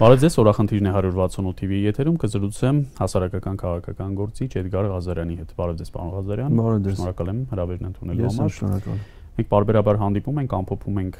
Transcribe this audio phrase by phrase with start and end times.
[0.00, 5.74] Բարև ձեզ, օրախնդիրն է 168 TV-ի եթերում կզրուցեմ հասարակական քաղաքական գործիչ Էդգար Ղազարյանի հետ։ Բարև
[5.76, 9.02] ձեզ, պարոն Ղազարյան։ Բարև ձեզ։ Շնորհակալ եմ հրավերն ընդունելու համար։ Ես շնորհակալ եմ։
[9.36, 11.18] Մենք բարբերաբար հանդիպում ենք, ամփոփում ենք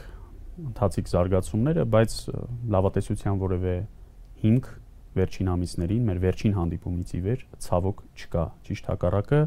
[0.71, 2.17] ընթացիկ զարգացումները, բայց
[2.73, 3.77] լավատեսության որևէ
[4.41, 4.73] հիմք
[5.21, 9.41] վերջին ամիսներին, մեր վերջին հանդիպումից ի վեր ցավոք չկա։ Ճիշտ հակառակը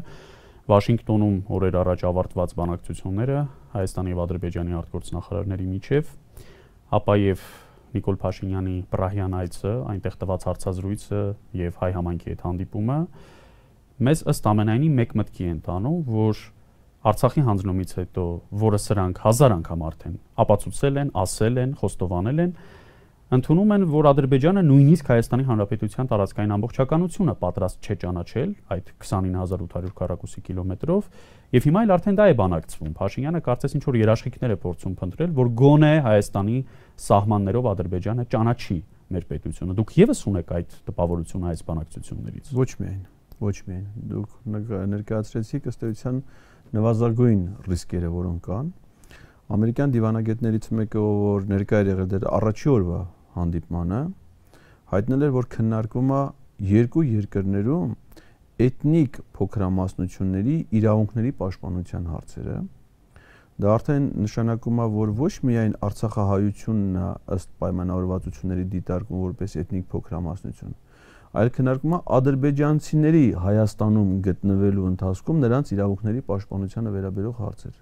[0.64, 3.38] Վաշինգտոնում օրեր առաջ ավարտված բանակցությունները
[3.74, 6.12] Հայաստանի եւ Ադրբեջանի արտգործնախարարների միջև,
[6.94, 7.42] ապա եւ
[7.94, 11.22] Նիկոլ Փաշինյանի Պրահյան այցը, այնտեղ տված հարցազրույցը
[11.60, 12.98] եւ հայ համայնքի հետ հանդիպումը
[14.04, 16.40] մեզ ըստ ամենայնի մեկ մտքի են տանում, որ
[17.04, 18.22] Արցախի հանձնումից հետո,
[18.64, 22.54] որը սրանք հազար անգամ արդեն ապացուցել են, ասել են, խոստովանել են,
[23.34, 30.42] ընդունում են, որ Ադրբեջանը նույնիսկ Հայաստանի Հանրապետության տարածքային ամբողջականությունը պատրաստ չէ ճանաչել այդ 29800 քառակուսի
[30.48, 31.08] կիլոմետրով,
[31.54, 35.34] եւ հիմա էլ արդեն դա է բանակցվում։ Փաշինյանը կարծես ինչ որ երաշխիքներ է փորձում փնտրել,
[35.40, 36.58] որ գոնե Հայաստանի
[37.04, 38.78] սահմաններով Ադրբեջանը ճանաչի
[39.14, 43.02] մեր պետությունը։ Դուք եւս ունեք այդ տպավորությունը այս բանակցություններից։ Ոչ միայն,
[43.44, 44.38] ոչ միայն։ Դուք
[44.94, 46.22] ներկայացրեցիք ըստ էության
[46.74, 48.70] նվազագույն ռիսկերը, որոնք կան,
[49.54, 53.00] ամերիկյան դիվանագետներից մեկը, որ ներկա էր եղել դեր առաջի օրվա
[53.34, 54.00] հանդիպմանը,
[54.94, 56.22] հայտնել էր, որ քննարկվում է
[56.74, 57.92] երկու երկրներում
[58.64, 62.58] էթնիկ փոքրամասնությունների իրավունքների պաշտպանության հարցերը։
[63.64, 70.76] Դա արդեն նշանակում է, որ ոչ միայն Արցախահայությունն է ըստ պայմանավորվածությունների դիտարկում որպես էթնիկ փոքրամասնություն,
[71.38, 77.76] այլ քննարկում է ադրբեջանցիների Հայաստանում գտնվելու ընթացքում նրանց իրավունքների պաշտպանությանը վերաբերող հարցեր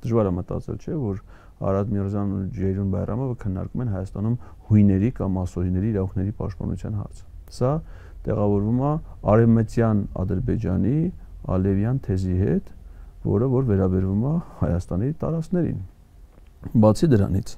[0.00, 1.20] դժվար է մտածել, չէ, որ
[1.60, 4.36] Արադ Միրզյանն ու Ջեյրուն Բայրամովը քննարկում են Հայաստանում
[4.70, 7.24] հույների կամ մասօրիների իրավունքների պաշտպանության հարցը։
[7.60, 7.72] Սա
[8.26, 8.92] տեղավորվում է
[9.34, 10.98] արևմտյան Ադրբեջանի
[11.56, 12.70] Ալևյան թեզի հետ,
[13.30, 15.82] որը որ վերաբերվում է Հայաստանի տարածքներին։
[16.80, 17.56] Բացի դրանից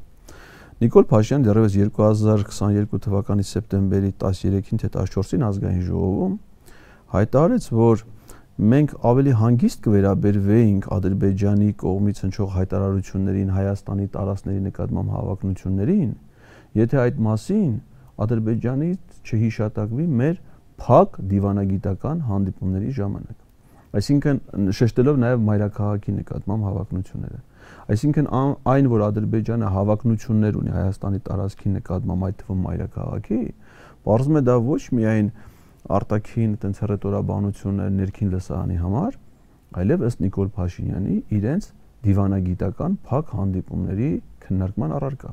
[0.82, 6.32] Նիկոլ Փաշյան դեռևս 2022 թվականի սեպտեմբերի 13-ին թե 14-ին ազգային ժողովում
[7.12, 8.02] հայտարարեց, որ
[8.60, 16.10] մենք ավելի հանգիստ կվերաբերվեինք Ադրբեջանի կողմից հնչող հայտարարություններին Հայաստանի տարածքների նկատմամբ հավակնություններին,
[16.76, 17.70] եթե այդ մասին
[18.22, 20.34] Ադրբեջանից չհիշատակվի մեր
[20.82, 23.38] փակ դիվանագիտական հանդիպումների ժամանակ։
[23.92, 24.38] Այսինքն
[24.76, 27.40] շեշտելով նաև մայրաքաղաքի նկատմամբ հավակնությունները։
[27.92, 28.28] Այսինքն
[28.72, 33.40] այն, որ Ադրբեջանը հավակնություններ ունի Հայաստանի տարածքի նկատմամբ այդ թվում մայրաքաղաքի,
[34.06, 35.28] բարձում է դա ոչ միայն
[35.90, 39.16] արտաքին տենց հռետորաբանությունը ներքին լսարանի համար,
[39.82, 41.68] այլև ըստ Նիկոլ Փաշինյանի իրենց
[42.06, 44.10] դիվանագիտական փակ հանդիպումների
[44.46, 45.32] քննարկման առարկա։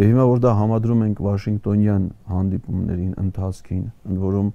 [0.00, 4.52] Եվ հիմա որ դա համադրում ենք Վաշինգտոնյան հանդիպումներին ընթացքին, ընդ որում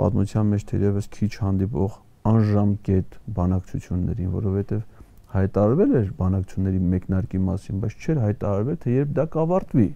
[0.00, 1.98] պատմության մեջ թերևս քիչ հանդիպող
[2.32, 4.80] անժամկետ բանակցություններին, որովհետև
[5.32, 9.86] հայտարարվել էր բանակցությունների մեկնարկի մասին, բայց չէր հայտարարվել, թե երբ դա կավարտվի։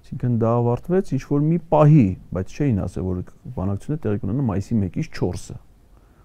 [0.00, 3.18] Այսինքն դա ավարտվեց ինչ որ մի պահի, բայց չէին ասել, որ
[3.56, 5.56] բանակցությունը տեղի կունենա մայիսի 1-ից 4-ը,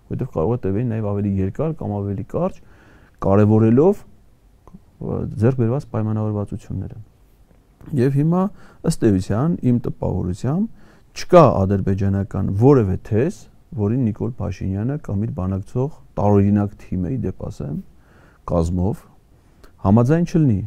[0.06, 2.62] որովհետև կարող է տևել նաև ավելի երկար կամ ավելի կարճ,
[3.26, 4.04] կարևորելով
[5.36, 6.98] ձեռք բերված պայմանավորվածությունները։
[8.00, 8.44] Եվ հիմա
[8.90, 10.86] ըստ էության իմ տպավորությամբ
[11.16, 13.36] չկա ադրբեջանական որևէ թեզ,
[13.76, 17.78] որին Նիկոլ Փաշինյանը կամ իր բանակցող տարօրինակ թիմը իդեպ ասեմ
[18.52, 19.04] կազմով
[19.86, 20.62] համաձայն չլինի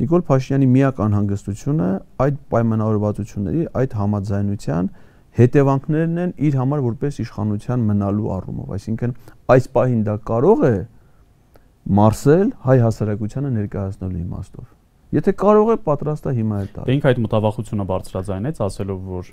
[0.00, 1.88] Նիկոլ Փաշինյանի միակ անհանգստությունը
[2.24, 4.88] այդ պայմանավորվածությունների, այդ համաձայնության
[5.40, 9.12] հետևանքներն են իր համար որպես իշխանության մնալու առումով, այսինքն
[9.54, 10.74] այս պահին դա կարող է
[12.00, 14.66] մարսել հայ հասարակությանը ներկայացնելու իմաստով։
[15.10, 19.30] Եթե կարող է պատրաստ է հիմա էլ տալ։ Դե ինք այդ մտավախությունը բարձրաձայնեց, ասելով որ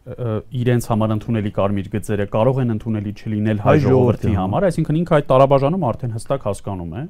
[0.00, 5.26] իրենց համար ընդունելի կարմիր գծերը կարող են ընդունելի չլինել հայ ժողովրդի համար, այսինքն ինքը այդ
[5.28, 7.02] տարաբաժանում արդեն հստակ հասկանում է,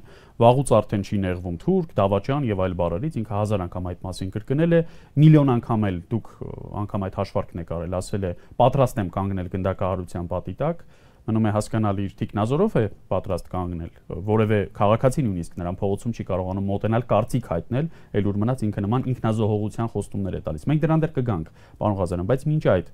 [0.43, 4.75] վաղուց արդեն չի նեղվում թուրք, դավաճան եւ այլ բառերից, ինքը հազար անգամ այդ մասին կրկնել
[4.75, 4.81] է,
[5.23, 6.33] միլիոն անգամ էլ դուք
[6.81, 10.83] անգամ այդ հաշվարկն եք արել, ասել է պատրաստ եմ կանգնել գնդակահարության պատի տակ,
[11.27, 13.91] մնում է հասկանալ իր տիկնազորով է պատրաստ կանգնել
[14.31, 17.89] որևէ քաղաքացի նույնիսկ նրան փողոցում չի կարողանում մոտենալ կարծիք հայտնել
[18.21, 21.51] ել ուր մնաց ինքը նման ինքնազոհողության խոստումներ է տալիս մենք դրան դեռ կգանք
[21.81, 22.93] պարոն Ղազարյան բայց մինչ այդ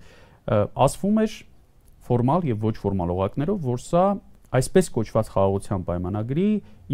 [0.88, 1.38] ասվում էր
[2.08, 4.04] ֆորմալ եւ ոչ ֆորմալ օղակներով որ սա
[4.58, 6.48] այսպես կոչված խաղաղության պայմանագրի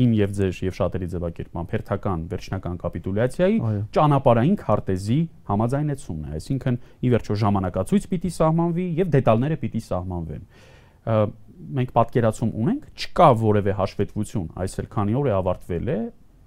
[0.04, 3.60] իմ եւ ձեր եւ շատերի ձևակերպման հերթական վերջնական կապիտուլյացիայի
[3.94, 5.20] ճանապարհային քարտեզի
[5.52, 10.48] համաձայնեցումն է այսինքն ի վերջո ժամանակացույց պիտի սահմանվի եւ դետալները պիտի սահմանվեն
[11.04, 16.00] մենք պատկերացում ունենք, չկա որևէ հաշվետվություն, այս էլ քանի օր է ավարտվել է,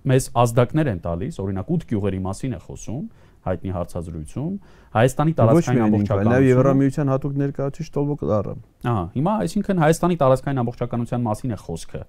[0.07, 3.05] մեզ ազդակներ են տալիս, օրինակ 8 գյուղերի մասին է խոսում,
[3.47, 4.55] հայտնի հարցազրույցում
[4.97, 8.55] Հայաստանի տարածքային ամբողջականություն նաև Եվրամիության հատուկ ներկայացուցիչ Տոլբոկ Դարը։
[8.91, 12.03] Ահա, հիմա այսինքն Հայաստանի տարածքային ամբողջականության մասին է խոսքը։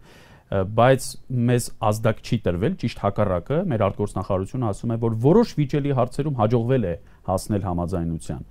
[0.48, 1.06] բայց
[1.48, 6.86] մեզ ազդակ չի տրվել ճիշտ հակառակը մեր արտգործնախարարությունը ասում է որ որոշ վիճելի հարցերում հաջողվել
[6.88, 6.94] է
[7.28, 8.46] հասնել համաձայնության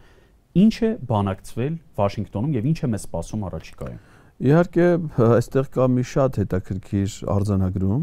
[0.62, 4.00] ինչ է բանակցվել Վաշինգտոնում եւ ինչ է մեզ սպասում առաջիկայում?
[4.46, 4.86] Իհարկե
[5.26, 8.02] այստեղ կա մի շատ հետաքրքիր արձանագրում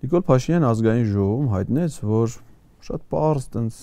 [0.00, 2.36] Նիկոլ Փաշինյան ազգային ժողովում հայտնեց որ
[2.86, 3.80] շատ པարզ տենց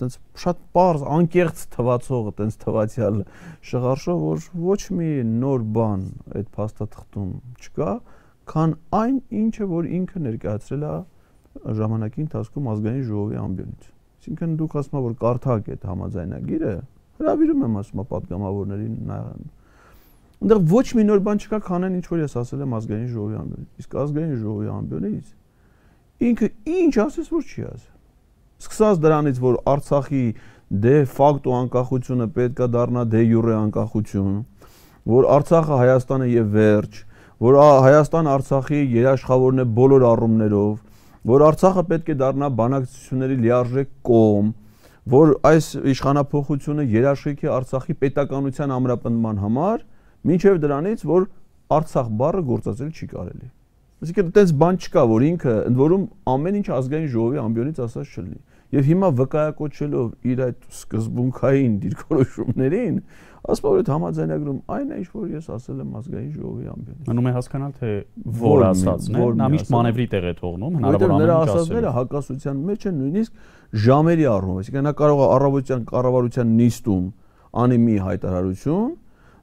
[0.00, 3.20] տենց շատ པարզ անկեղծ թվացող տենց թվացial
[3.70, 6.04] շղարշով որ ոչ մի նոր բան
[6.38, 7.30] այդ փաստաթղթում
[7.64, 7.94] չկա,
[8.52, 10.94] քան այն ինչը որ ինքը ներկայացրել է
[11.80, 13.88] ժամանակի ընթացքում ազգային ժողովի ամբիոնից։
[14.20, 16.74] Այսինքն դուք ասում եք որ կարդակ այդ համաձայնագիրը,
[17.20, 19.46] հրավիրում եմ ասում պատգամավորներին նայեն։
[20.40, 23.38] Այնտեղ ոչ մի նոր բան չկա, քան այն ինչ որ ես ասել եմ ազգային ժողովի
[23.40, 25.32] ամբիոնից։ Իսկ ազգային ժողովի ամբիոնից
[26.20, 28.00] ինքը ինչ ասես որ չի ասել
[28.60, 30.24] Սկսած դրանից, որ Արցախի
[30.84, 34.34] դե ֆակտո անկախությունը պետքա դառնա դե յուրե անկախություն,
[35.08, 36.98] որ Արցախը Հայաստանը եւ վերջ,
[37.40, 37.56] որ
[37.86, 40.74] Հայաստան Արցախի երաշխավորն է բոլոր առումներով,
[41.28, 44.50] որ Արցախը պետք է դառնա բանակցությունների լիարժեք կողմ,
[45.10, 49.82] որ այս իշխանապողությունը երաշխիքի Արցախի պետականության ամրապնդման համար,
[50.36, 51.26] ինչև դրանից, որ
[51.76, 53.48] Արցախ բառը գործածել չի կարելի։
[54.00, 58.38] Այսինքն այդպես բան չկա, որ ինքը ընդ որում ամեն ինչ ազգային ժողովի ամբիոնից ասած չլինի։
[58.70, 62.96] Եվ հիմա վկայակոչելով իր այդ սկզբունքային դիրքորոշումներին,
[63.40, 67.28] ասում որ այդ համաձայնագրում այն է, ինչ որ ես ասել եմ ազգային ժողովի ամբիոնից։ Մնում
[67.30, 67.92] է հասկանալ, թե
[68.40, 71.92] որ ասածն է, նա միշտ մանևրի տեղ է թողնում, հնարավոր ամեն ինչ ասել։ Նրա ասածները
[71.96, 73.32] հակասության մեջ են նույնիսկ
[73.80, 77.06] ժամերի առումով, այսինքն նա կարող է առավոտյան կառավարության նիստում
[77.60, 78.90] անի մի հայտարարություն,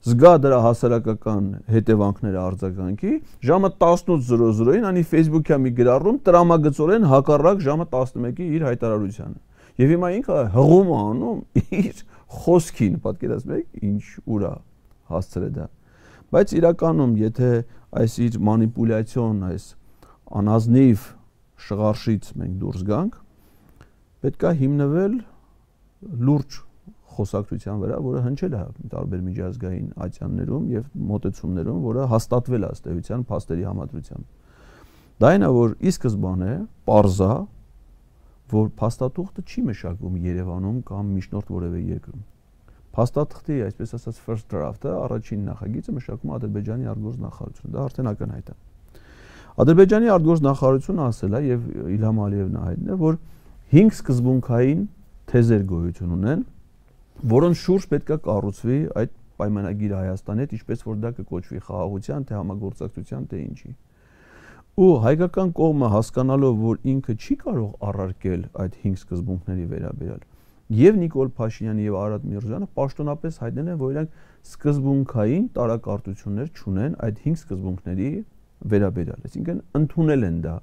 [0.07, 3.13] զգա դրա հասարակական հետևանքները արձագանքի
[3.47, 9.39] ժամը 18:00-ին անի Facebook-յա մի գրառում տրամագծորեն հակառակ ժամը 11-ի իր հայտարարությանը
[9.83, 11.41] եւ հիմա ինքը հղում անում
[11.81, 14.03] իր խոսքին պատկերացնում եք ինչ
[14.37, 14.53] ուրա
[15.11, 15.67] հասցրել դա
[16.35, 17.51] բայց իրականում եթե
[18.01, 19.67] այս իր մանիպուլյացիոն այս
[20.41, 21.05] անազնիվ
[21.67, 23.19] շղարշից մենք դուրս գանք
[24.27, 25.13] պետքա հիմնվել
[26.27, 26.61] լուրջ
[27.17, 33.65] խոսակցության վրա, որը հնչել է տարբեր միջազգային ատյաններում եւ մոտեցումներում, որը հաստատվել է ըստեյության փաստերի
[33.67, 34.25] համադրությամբ։
[35.17, 36.53] Դա այն է, որ ի սկզբանե
[36.85, 37.31] parza,
[38.51, 42.25] որ փաստաթուղթը չի մշակվում Երևանում կամ միջնորդ որևէ երկրում։
[42.97, 48.47] Փաստաթղթի, այսպես ասած, first draft-ը, առաջին նախագիծը մշակվում է Ադրբեջանի արտգործ նախարարությունը։ Դա արդեն ակնհայտ
[48.47, 48.55] է։
[49.57, 51.67] Ադրբեջանի արտգործ նախարարությունը ասել է եւ
[51.97, 53.19] Իլհամ Ալիևն հայտնել է, որ
[53.73, 54.81] 5 սկզբունքային
[55.27, 56.43] թեզեր գոյություն ունեն,
[57.37, 63.25] որոնց շուրջ պետքա կառուցվի այդ պայմանագիրը Հայաստանի հետ, ինչպես որ դա կկոչվի խաղաղության, թե համագործակցության,
[63.27, 63.71] թե ինչի։
[64.77, 70.19] Ու հայկական կողմը հասկանալով, որ ինքը չի կարող առարկել այդ 5 սկզբունքների վերաբերյալ,
[70.81, 74.21] եւ Նիկոլ Փաշինյանը եւ Արադ Միրզյանը պաշտոնապես հայտնել են, որ իրանք
[74.51, 78.11] սկզբունքային տարակարտություններ չունեն այդ 5 սկզբունքների
[78.77, 80.55] վերաբերյալ, այսինքն ընդունել են դա։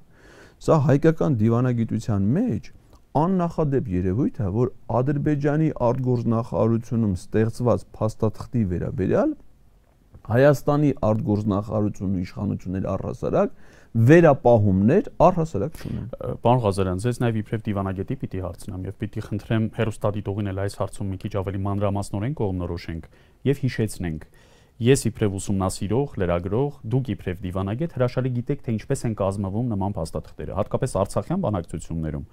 [0.63, 2.73] Սա հայկական դիվանագիտության մեջ
[3.19, 9.35] աննախադեպ երևույթ է, որ Ադրբեջանի արտգործնախարարությունում ստեղծված փաստաթղթի վերաբերյալ
[10.25, 13.51] Հայաստանի արտգործնախարարությունն ու իշխանությունների առհասարակ
[13.95, 16.07] վերապահումներ առհասարակ չունեն։
[16.43, 21.13] Պարոն Ղազարյան, ձեզ նաև իբրև դիվանագետի պիտի հարցնամ եւ պիտի խնդրեմ հերոստատիտողին էլ այս հարցում
[21.15, 23.07] մի քիչ ավելի մանրամասնորեն կողմնորոշենք
[23.47, 24.27] եւ հիշեցնենք։
[24.75, 30.57] Ես իբրև ուսումնասիրող, լրագրող, դուք իբրև դիվանագետ հրաշալի գիտեք, թե ինչպես են կազմվում նման փաստաթղթերը,
[30.59, 32.27] հատկապես Արցախյան բանակցություններում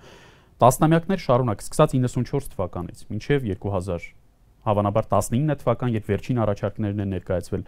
[0.62, 4.10] տասնամյակներ շարունակ, սկսած 94 թվականից մինչև 2000
[4.62, 7.64] հավանաբար 19 թվական, երբ վերջին առաջարկներն են ներկայացվել,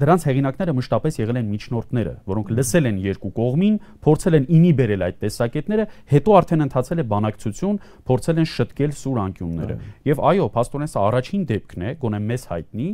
[0.00, 5.04] դրանց հեղինակները մշտապես եղել են միջնորդները, որոնք լսել են երկու կողմին, փորձել են ինի բերել
[5.06, 7.78] այդ տեսակետները, հետո արդեն ընթացել է բանակցություն,
[8.10, 9.78] փորձել են շտկել սուր անկյունները։
[10.10, 12.88] Եվ այո, փաստորեն սա առաջին դեպքն է, գոնե մեզ հայտնի,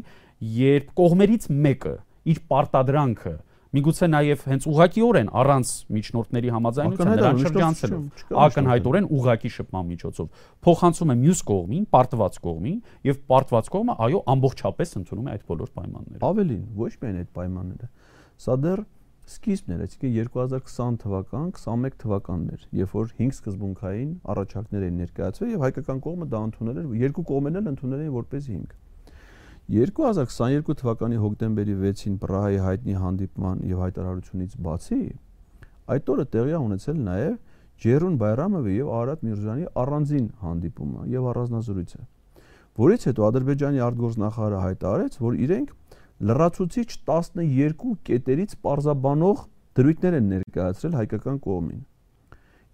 [0.62, 1.94] երբ կողմերից մեկը
[2.32, 3.34] իր պարտադրանքը
[3.72, 11.16] Միգուցե նաև հենց ուղակիորեն առանց միջնորդների համաձայնության նրան շրջանցելով ակնհայտորեն ուղակի շփման միջոցով փոխանցում է
[11.22, 12.76] մյուս կողմին, պարտված կողմին
[13.08, 17.88] եւ պարտված կողմը այո ամբողջապես ընդունում է այդ բոլոր պայմանները։ Ավելին, ոչ միայն այդ պայմանները։
[18.44, 18.84] Սա դեռ
[19.32, 25.62] սկիզբն էր, այսինքն 2020 թվական, 21 թվականներ, երբ որ 5 սկզբունքային առաջարկներ էին ներկայացվել եւ
[25.62, 28.74] հայկական կողմը դա ընդունել էր, երկու կողմերն էլ ընդունել էին որպես 5
[29.72, 34.98] 2022 թվականի հոկտեմբերի 6-ին Պրահայի հայտնի հանդիպման եւ հայտարարությունից բացի
[35.94, 37.36] այդ օրը տեղի ունեցել նաեւ
[37.82, 42.04] Ջերուն Բայրամովի եւ Արադ Միրզյանի առանձին հանդիպումը եւ առանձնազրույցը
[42.82, 45.72] որից հետո Ադրբեջանի արտգործնախարարը հայտարարեց, որ իրենք
[46.28, 49.42] լրացուցիչ 12 կետերից parzabanող
[49.76, 51.82] դրույթներ են ներկայացրել հայկական կողմին։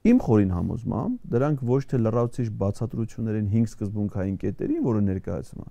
[0.09, 5.71] Իմ խորին համոզմամբ դրանք ոչ թե լրացուցիչ բացատրություններ են 5 սկզբունքային կետերին, որը ներկայացվում է,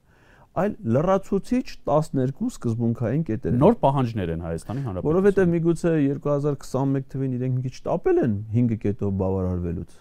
[0.58, 7.36] այլ լրացուցիչ 12 սկզբունքային կետեր են։ Նոր պահանջներ են Հայաստանի Հանրապետության։ Որովհետև միգուցե 2021 թվին
[7.38, 9.98] իրենք մի քիչ տապել են 5 կետով բավարարվելուց։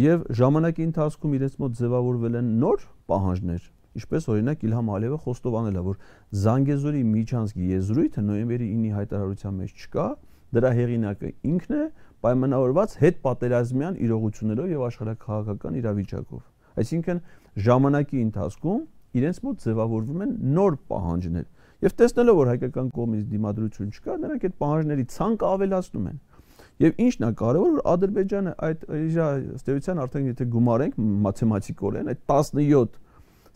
[0.00, 3.64] Եվ ժամանակի ընթացքում իրենց մոտ ձևավորվել են նոր պահանջներ,
[4.00, 5.96] ինչպես օրինակ Իլհամ Ալիևը խոստովանել է, որ
[6.44, 10.06] Զանգեզուրի Միչանսկի եզրույթը նոյեմբերի 9-ի հայտարարության մեջ չկա,
[10.50, 11.82] դրա հեղինակը ինքն է
[12.20, 16.40] պայմանավորված հետ պատերազմյան իրողություններով եւ աշխարհակահաղական իրավիճակով։
[16.80, 17.20] Այսինքն
[17.66, 18.80] ժամանակի ընթացքում
[19.18, 21.46] իրենց մոտ ձևավորվում են նոր պահանջներ
[21.80, 26.18] եւ տեսնելով որ հայկական կողմից դիմադրություն չկա, նրանք այդ պահանջների ցանկը ավելացնում են։
[26.80, 29.16] Եվ ինչն է կարևոր որ Ադրբեջանը այդ իր
[29.60, 33.00] ըստեյության արդեն եթե գումարենք մաթեմատիկորեն այդ 17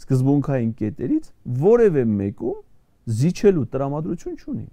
[0.04, 1.28] սկզբունքային կետերից
[1.64, 2.58] որևէ մեկում
[3.20, 4.66] զիջելու տրամադրություն չունի։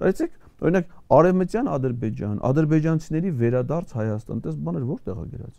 [0.00, 5.54] Նայեցեք, օրինակ Արևմտյան Ադրբեջան, ադրբեջանցիների վերադարձ Հայաստան, դες բաներ որտեղ է գրած։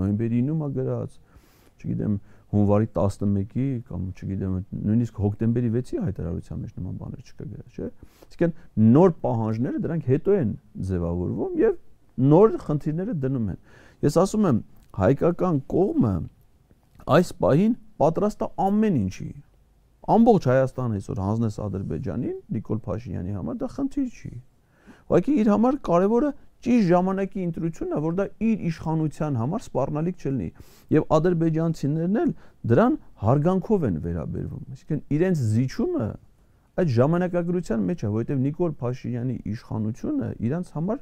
[0.00, 1.16] Նոյեմբերի 9-ում է գրած,
[1.80, 2.16] չգիտեմ,
[2.50, 4.54] հունվարի 11-ի կամ չգիտեմ,
[4.90, 7.90] նույնիսկ հոկտեմբերի 6-ի հայտարարության մեջ նման բաներ չկա գրած, չէ՞։
[8.30, 8.54] Իսկեն
[8.96, 10.50] նոր պահանջները դրանք հետո են
[10.90, 11.76] ձևավորվում եւ
[12.30, 13.60] նոր խնդիրները դնում են։
[14.06, 14.58] Ես ասում եմ,
[15.00, 16.14] հայկական կողմը
[17.20, 19.30] այս պահին պատրաստ է ամեն ինչի։
[20.10, 24.30] Ամբողջ Հայաստանը այսօր հանձնես Ադրբեջանին Նիկոլ Փաշինյանի համար դա խնդիր չի։
[25.10, 26.30] Ուղղակի իր համար կարևորը
[26.66, 30.48] ճիշտ ժամանակի ընտրությունն է, որ դա իր իշխանության համար սպառնալիք չլինի։
[30.96, 32.32] Եվ ադրբեջանցիներն էլ
[32.70, 36.08] դրան հարգանքով են վերաբերվում։ Այսինքն իրենց զիջումը
[36.80, 41.00] այդ ժամանակագրության մեջ է, որովհետև Նիկոլ Փաշինյանի իշխանությունը իրենց համար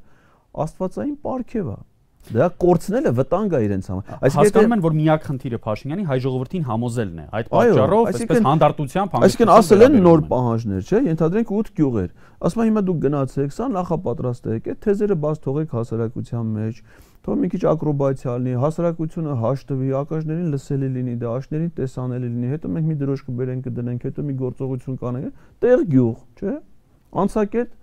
[0.64, 1.78] աստվածային պարգև է։
[2.28, 6.64] Դա կորցնելը վտանգ է իրենց համար։ Այսինքն հասկանում են, որ միակ խնդիրը Փաշինյանի հայ ժողովրդին
[6.68, 12.10] համոզելն է։ Այդ պատճառով այսպես հանդարտությամբ Այսինքն ասել են նոր պահանջներ, չէ՞, ենթադրենք 8 գյուղեր։
[12.38, 16.82] Ասում են հիմա դուք գնացեք, սա նախապատրաստ եք, այդ թեզերը բաց թողեք հասարակության մեջ,
[17.28, 22.70] թող մի քիչ ակրոբացիա լինի, հասարակությունը հաշտվի, ակաժներին լսելի լինի, դա աշներին տեսանելի լինի, հետո
[22.78, 26.54] մենք մի դրոշ կբերենք, կդնենք, հետո մի գործողություն կանենք, տեղ գյուղ, չէ՞։
[27.18, 27.74] Անցակետ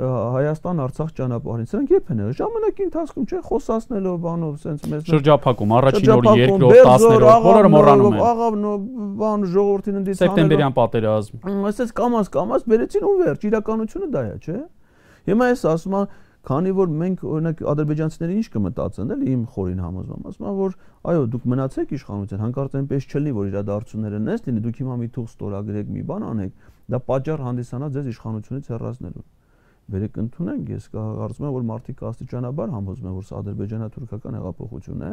[0.00, 6.12] Հայաստան Արցախ ճանապարհին։ Սրանք երբ են Ժամանակի ընթացքում չէ խոսացնելով բանով, սենց մեզ շրջափակում, առաջին
[6.14, 8.64] օր, երկրորդ, 10-րդ, բոլորը մոռանում են։ Աղավն
[9.20, 14.58] բան ժողովրդին ընդից Սեպտեմբերյան պատերազմ։ Այսպես կամած կամած բերեցին ու վերջ, իրականությունը դա է, չէ։
[15.28, 16.06] Հիմա ես ասում եմ,
[16.40, 20.76] քանի որ մենք օրինակ ադրբեջանցիները ինչ կմտածեն, էլի իմ խորին համոզվում, ասում եմ, որ
[21.10, 25.28] այո, դուք մնացեք իշխանության, հանկարծ այնպես չլինի, որ իրադարձությունները նես լինի, դուք հիմա մի թուղ
[25.36, 26.56] ստորագրեք, մի բան անեք,
[26.88, 29.26] դա պատճառ հանդիսանա ձեզ իշխանությունից հեռացնելու
[29.90, 35.12] բերեք ընդունենք, ես կարծում եմ, որ մարդիկ աստիճանաբար համոզում են, որ սա ադրբեջանա-թուրքական հեղափոխություն է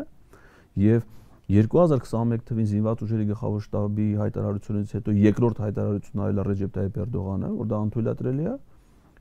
[0.78, 1.06] եւ
[1.48, 7.70] 2021 թվին զինված ուժերի գլխավոր շտաբի հայտարարությունից հետո երկրորդ հայտարարությունն այլ Ռեջեփ Տայիպ Էրդողանը, որ
[7.72, 8.56] դա անթույլատրելի է,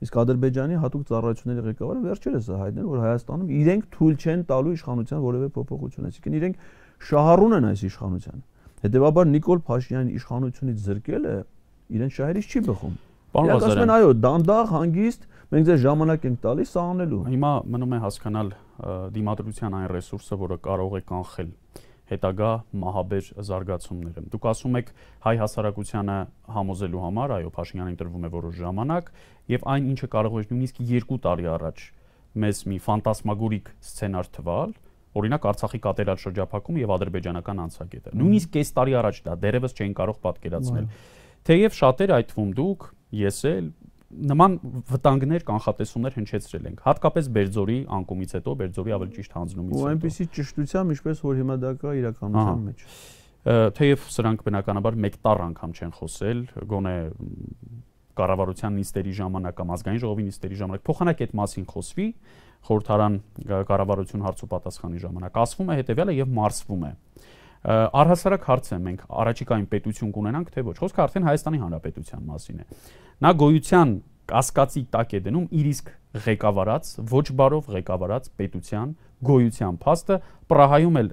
[0.06, 5.22] իսկ Ադրբեջանի հատուկ ծառայությունների ղեկավարը վերջերս է հայտնել, որ Հայաստանում իրենք թույլ չեն տալու իշխանության
[5.22, 6.58] որևէ փոփոխություն, այսինքն իրենք
[7.06, 8.42] շահառուն են այս իշխանության։
[8.86, 11.34] Հետևաբար Նիկոլ Փաշինյանի իշխանությունից զրկելը
[11.96, 12.94] իրեն շահերից չի բխում։
[13.36, 17.98] Պարոն Ղազարյան, այո, դանդաղ, հանգիստ մենք ձեզ ժամանակ ենք տալիս սա անելու։ Հիմա մնում է
[18.02, 18.48] հասկանալ
[19.16, 21.52] դիմադրության այն ռեսուրսը, որը կարող է կանխել
[22.06, 22.50] հետագա
[22.82, 24.90] մահաբեր զարգացումները։ Դուք ասում եք
[25.26, 26.18] հայ հասարակությանը
[26.56, 29.08] համոզելու համար, այո, Փաշինյանին տրվում է որոշ ժամանակ,
[29.50, 31.82] եւ այն ինչը կարող է նույնիսկ 2 տարի առաջ
[32.36, 34.74] մեզ մի ֆանտասմագորիկ սցենար թվալ,
[35.16, 40.18] օրինակ Արցախի կատերալ շրջափակում եւ ադրբեջանական անցակետը։ Նույնիսկ կես տարի առաջ դա դերևս չէին կարող
[40.26, 40.88] պատկերացնել։
[41.46, 42.86] Թեև շատեր այդ թվում դուք,
[43.16, 43.70] ես էլ
[44.06, 44.52] նման
[44.90, 50.26] վտանգներ կանխատեսումներ հնչեցրել ենք հատկապես Բերձորի անկումից հետո Բերձորի ավելի ճիշտ հանձնումից հետո ու այնպեսի
[50.36, 52.84] ճշտությամբ ինչպես որ հիմա դա կա իրականության մեջ
[53.46, 56.94] թեև սրանք բնականաբար մեկ տառ անգամ չեն խոսել գոնե
[58.16, 62.06] կառավարության նիստերի ժամանակ կամ ազգային ժողովի նիստերի ժամանակ փոխանակ այդ մասին խոսվի
[62.66, 63.18] խորհրդարան
[63.70, 66.92] կառավարություն հարցու պատասխանի ժամանակ ասվում է հետեւյալը եւ մարսվում է
[67.66, 72.66] առհասարակ հարց է մենք առաջիկային պետություն կունենանք թե ոչ խոսքը արդեն Հայաստանի Հանրապետության մասին է
[73.26, 73.94] նա գոյության
[74.30, 75.92] կասկածի տակ է դնում իր իսկ
[76.26, 78.96] ղեկավարած ոչ բարով ղեկավարած պետության
[79.26, 80.20] գոյության փաստը
[80.50, 81.10] Պրահայում էլ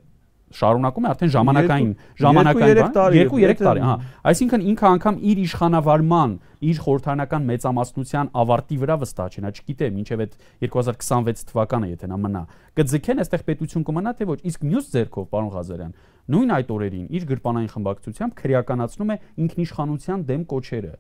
[0.53, 1.91] շարունակում է արդեն ժամանակային
[2.21, 3.93] ժամանակային բան 2-3 տարի, հա։
[4.31, 6.35] Այսինքն ինքը անգամ իր իշխանավարման,
[6.69, 10.35] իր խորհրդանական մեծամասնության ավարտի վրա վստահ չէ, նա չգիտե մինչև այդ
[10.67, 12.43] 2026 թվականը եթե նա մնա,
[12.77, 15.95] կձգեն այստեղ պետություն կմնա թե ոչ։ Իսկ մյուս ձերքով, պարոն Ղազարյան,
[16.31, 20.93] նույն այդ օրերին իր գրպանային խմբակցությամբ քրեականացնում է ինքնիշխանության դեմ կոչերը։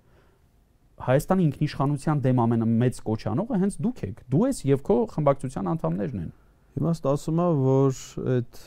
[1.03, 6.31] Հայաստանի ինքնիշխանության դեմ ամենամեծ կոչանողը հենց դուք եք։ Դու ես եւ քո խմբակցության անդամներն են։
[6.73, 7.97] Հիմա ստացվում է, որ
[8.33, 8.59] այդ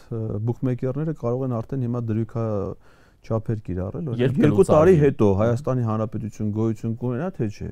[0.47, 2.45] բուկմեյքերները կարող են արդեն հիմա դրույքա
[3.27, 7.71] չափեր կիրառել, որ երկու տարի հետո Հայաստանի Հանրապետություն գոյություն կունենա, թե չէ։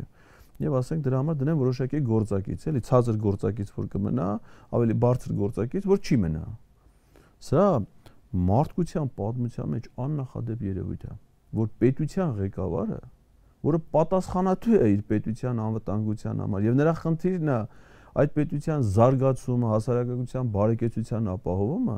[0.65, 4.27] Եվ ասենք դրա համար դնեն որոշակի գործակից, էլի ցածր գործակից, որ կմնա,
[4.79, 6.45] ավելի բարձր գործակից, որ չի մնա։
[7.45, 7.65] Սա
[8.35, 11.13] մարդկության պատմության մեջ աննախադեպ երևույթ է։
[11.55, 13.01] որ պետության ղեկավարը,
[13.65, 17.59] որը պատասխանատու է իր պետության անվտանգության համար եւ նրա խնդիրն է
[18.15, 21.97] այդ պետության զարգացումը, հասարակական բարեկեցության ապահովումը,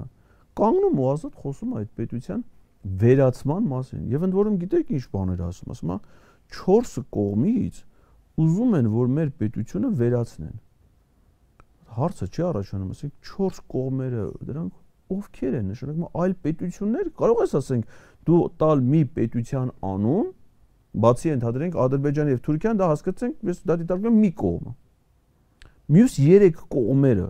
[0.61, 2.45] կանգնում ու ազատ խոսում այդ պետության
[3.03, 5.99] վերացման մասին։ Եվ ընդ որում գիտեք ինչ բաներ ասում, ասում է
[6.57, 7.81] 4 կողմից
[8.47, 10.57] ուզում են, որ մեր պետությունը վերացնեն։
[11.97, 14.75] Հարցը չի առաջանում, ասենք 4 կողմերը դրանք
[15.15, 17.97] ովքեր են նշանակում այլ պետություններ կարող ես ասենք
[18.27, 20.31] դու տալ մի պետության անուն
[21.07, 24.73] բացի ընդհանրենք Ադրբեջանը եւ Թուրքիան դա հասկացենք ես դա դիտարկում մի կողմը
[25.97, 27.29] մյուս 3 կողմերը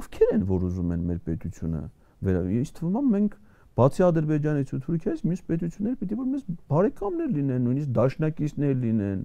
[0.00, 1.82] ովքեր են որ ուզում են մեր պետությունը
[2.26, 3.36] վերա ինձ թվում է մենք
[3.80, 6.42] բացի Ադրբեջանից ու Թուրքիայից մյուս պետությունները պիտի որ մեզ
[6.72, 9.22] բարեկամներ լինեն նույնիսկ դաշնակիցներ լինեն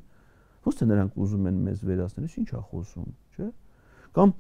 [0.66, 3.50] ոչ թե նրանք ուզում են մեզ վերացնել ինչ է խոսում չէ
[4.16, 4.34] կամ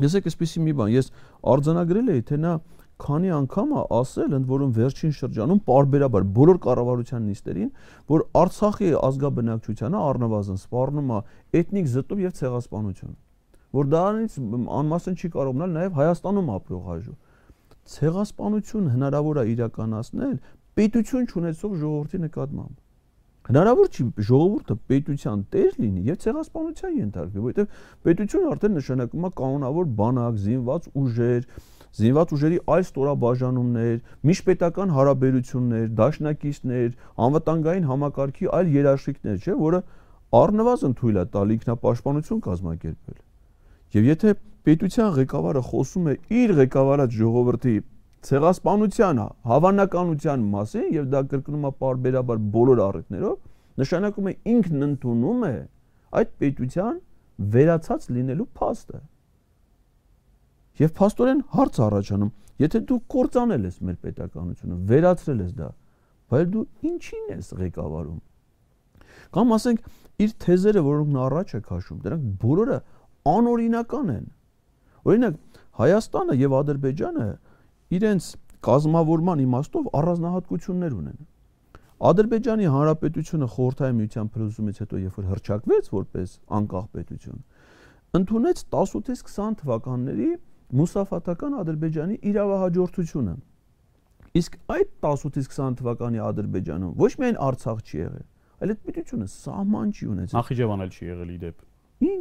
[0.00, 1.10] Եսեք այսպեսի մի բան, ես
[1.54, 2.52] արձանագրել էի, թե նա
[3.00, 7.70] քանի անգամ է ասել ընդ որում վերջին շրջանում parberabar բոլոր կառավարության նիստերին,
[8.12, 11.20] որ Արցախի ազգաբնակչությանը առնվազն սպառնում է
[11.60, 13.16] էթնիկ զտում եւ ցեղասպանություն,
[13.80, 14.36] որ դրանից
[14.80, 17.16] անմասն չի կարող մնալ նաեւ Հայաստանում ապրող հայժու։
[17.90, 20.36] Ցեղասպանություն հնարավոր է իրականացնել
[20.80, 22.76] պետություն չունեցող ժողովրդի նկատմամբ
[23.48, 29.88] Հնարավոր չի ժողովուրդը պետության տեր լինի եւ ցեղասպանության ենթարկվի, որովհետեւ պետությունը արդեն նշանակում է կանոնավոր
[30.00, 31.46] բանակ, զինված ուժեր,
[32.00, 33.96] զինված ուժերի այլ ստորաբաժանումներ,
[34.30, 36.92] միջպետական հարաբերություններ, դաշնակիցներ,
[37.26, 39.80] անվտանգային համակարգի այլ երաշխիքներ, չէ, որը
[40.40, 43.18] առնվազն թույլ է տալ ինքնապաշտպանություն կազմակերպել։
[43.90, 44.34] Եվ եթե
[44.68, 47.74] պետության ղեկավարը խոսում է իր ղեկավարած ժողովրդի
[48.28, 53.36] ցեղասպանության հավանականության մասին եւ դա կրկնում է parberabar բոլոր առիթներով
[53.80, 55.54] նշանակում է ինքն ընդունում է
[56.20, 56.98] այդ պետության
[57.54, 59.00] վերացած լինելու փաստը
[60.80, 62.30] եւ փաստորեն հարց առաջանում.
[62.60, 65.68] Եթե դու կործանել ես մեր պետականությունը վերացրել ես դա
[66.30, 68.18] բայց դու ինչին ես ղեկավարում
[69.34, 69.88] կամ ասենք
[70.24, 72.78] իր թեզերը որոնք նա առաջ է քաշում դրանք բոլորը
[73.30, 74.26] անօրինական են
[75.10, 75.38] օրինակ
[75.80, 77.26] Հայաստանը եւ Ադրբեջանը
[77.90, 78.26] իրենց
[78.66, 81.20] կազմավորման իմաստով առանձնահատկություններ ունեն։
[82.10, 87.40] Ադրբեջանի Հանրապետությունը խորհրդային միության փլուզումից հետո երբ որ հրճակվեց որպես անկախ պետություն,
[88.20, 90.28] ընդունեց 18-ից 20 թվականների
[90.80, 93.34] մուսաֆատական Ադրբեջանի իրավահաջորդությունը։
[94.40, 98.26] Իսկ այդ 18-ից 20 թվականի Ադրբեջանում ոչ միայն Արցախ չի եղել,
[98.60, 101.66] այլ այդ պետությունը սահման չի ունեցել։ Նախիջևան էլ չի եղել իդեպ
[102.00, 102.20] ին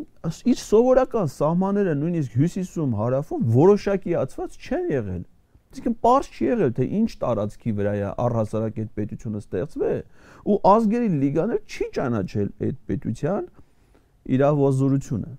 [0.52, 5.22] իր սովորական սահմանները նույնիսկ հյուսիսում հարավում որոշակիացված չեն եղել
[5.70, 10.00] Այսինքն པարզ չի եղել թե ինչ տարածքի վրա է առհասարակ այդ պետությունը ստեղծվել
[10.50, 13.44] ու ազգերի լիգաներ չի ճանաչել այդ պետության
[14.38, 15.30] իրավազորությունը։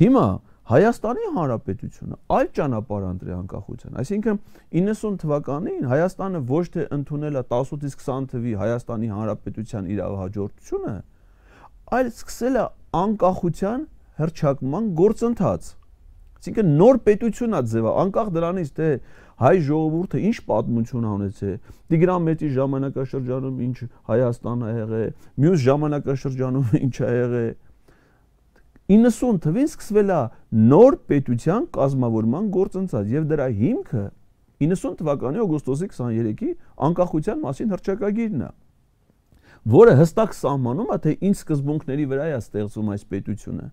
[0.00, 0.26] Հիմա
[0.66, 4.38] Հայաստանի Հանրապետությունը այլ ճանապարհ ընտրի անկախության։ Այսինքն
[4.78, 10.94] 90 թվականին Հայաստանը ոչ թե ընդունել է 18-ից 20 թվի Հայաստանի Հանրապետության իրավահաջորդությունը,
[11.98, 12.64] այլ սկսել է
[13.02, 13.86] անկախության
[14.22, 15.70] հրճակման գործընթաց
[16.46, 18.88] Այսինքն նոր պետություն է ձևա, անկախ դրանից թե
[19.42, 21.54] հայ ժողովուրդը ինչ պատմություն ունեցե,
[21.90, 25.08] Տիգրան Մեծի ժամանակաշրջանում ինչ Հայաստան ա եղել,
[25.42, 27.50] մյուս ժամանակաշրջանում ինչ ա եղել
[28.86, 30.20] 90 թվին սկսվել է
[30.70, 34.04] նոր պետության կազմավորման գործընթաց եւ դրա հիմքը
[34.62, 36.52] 90 թվականի օգոստոսի 23-ի
[36.86, 38.50] անկախության մասին հռչակագիրն է
[39.74, 43.66] որը հստակ սահմանում է թե ինչ սկզբունքների վրա է ստեղծվում այս պետությունը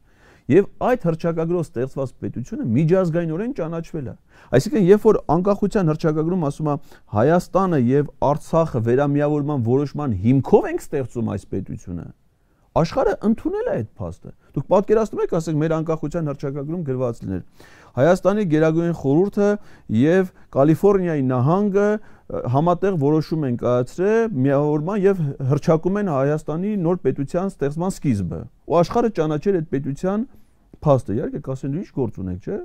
[0.52, 4.16] Եվ այդ հրճակագրով ստեղծված պետությունը միջազգայինորեն ճանաչվել է։
[4.58, 6.76] Այսինքն, երբ որ անկախության հրճակագրում ասում է
[7.16, 12.06] Հայաստանը եւ Արցախը վերամիավորման որոշման հիմքով ենք ստեղծում այս պետությունը,
[12.74, 17.44] աշխարհը ընդունել է այդ փաստը։ Դուք պատկերացնում եք, ասենք, մեր անկախության հրճակագրում գրված լիներ.
[17.94, 19.50] Հայաստանի Գերագույն խորհուրդը
[20.02, 21.88] եւ Կալիֆոռնիայի նահանգը
[22.54, 25.22] համատեղ որոշում են կայացրել միավորման եւ
[25.54, 28.40] հրճակում են Հայաստանի նոր պետության ստեղծման սկիզբը։
[28.74, 30.26] Ու աշխարհը ճանաչել այդ պետության
[30.84, 32.60] փաստը, իհարկե կասեն դու ինչ գործ ունեք, չէ՞։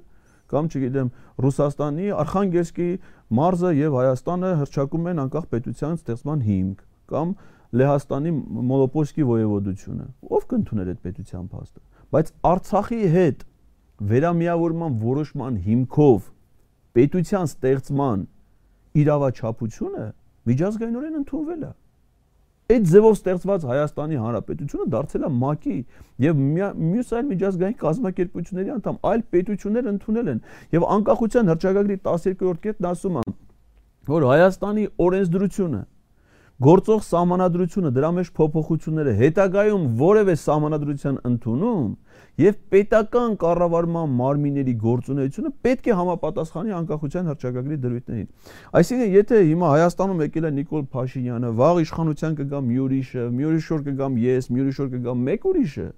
[0.48, 1.08] Կամ չգիտեմ,
[1.44, 2.88] Ռուսաստանի Արխանգելսկի
[3.36, 6.78] մարզը եւ Հայաստանը հրճակում են անկախ պետության ստեղծման հիմք,
[7.12, 7.34] կամ
[7.76, 8.30] Լեհաստանի
[8.68, 11.80] Մոլոպոլսկի ոևոդությունը։ Ով կընդուներ այդ պետության փաստը։
[12.14, 13.42] Բայց Արցախի հետ
[14.12, 16.30] վերամիավորման որոշման հիմքով
[16.96, 18.22] պետության ստեղծման
[19.02, 20.06] իրավաչափությունը
[20.48, 21.72] միջազգայինորեն ընդունվել է։
[22.68, 25.76] Այդ ձևով ստեղծված Հայաստանի Հանրապետությունը դարձել է ՄԱԿ-ի
[26.24, 26.40] եւ
[26.88, 30.40] մյուս այլ միջազգային կազմակերպությունների անդամ, այլ պետություններ ընդունել են
[30.76, 33.22] եւ անկախության հռչակագրի 12-րդ կետն ասում է,
[34.08, 35.80] որ Հայաստանի օրենսդրությունը
[36.58, 41.90] գործող սահմանադրությունը դրա մեջ փոփոխությունները հետագայում որևէ սահմանադրության ընդունում
[42.42, 48.26] եւ պետական կառավարման մարմինների գործունեությունը պետք է համապատասխանի անկախության հռչակագրի դրույթներին։
[48.78, 53.70] Այսինքն, եթե հիմա Հայաստանում եկել է Նիկոլ Փաշինյանը, վաղ իշխանության կգա մի ուրիշը, մի ուրիշ
[53.78, 55.88] օր կգամ ես, մի ուրիշ օր կգամ մեկ ուրիշը,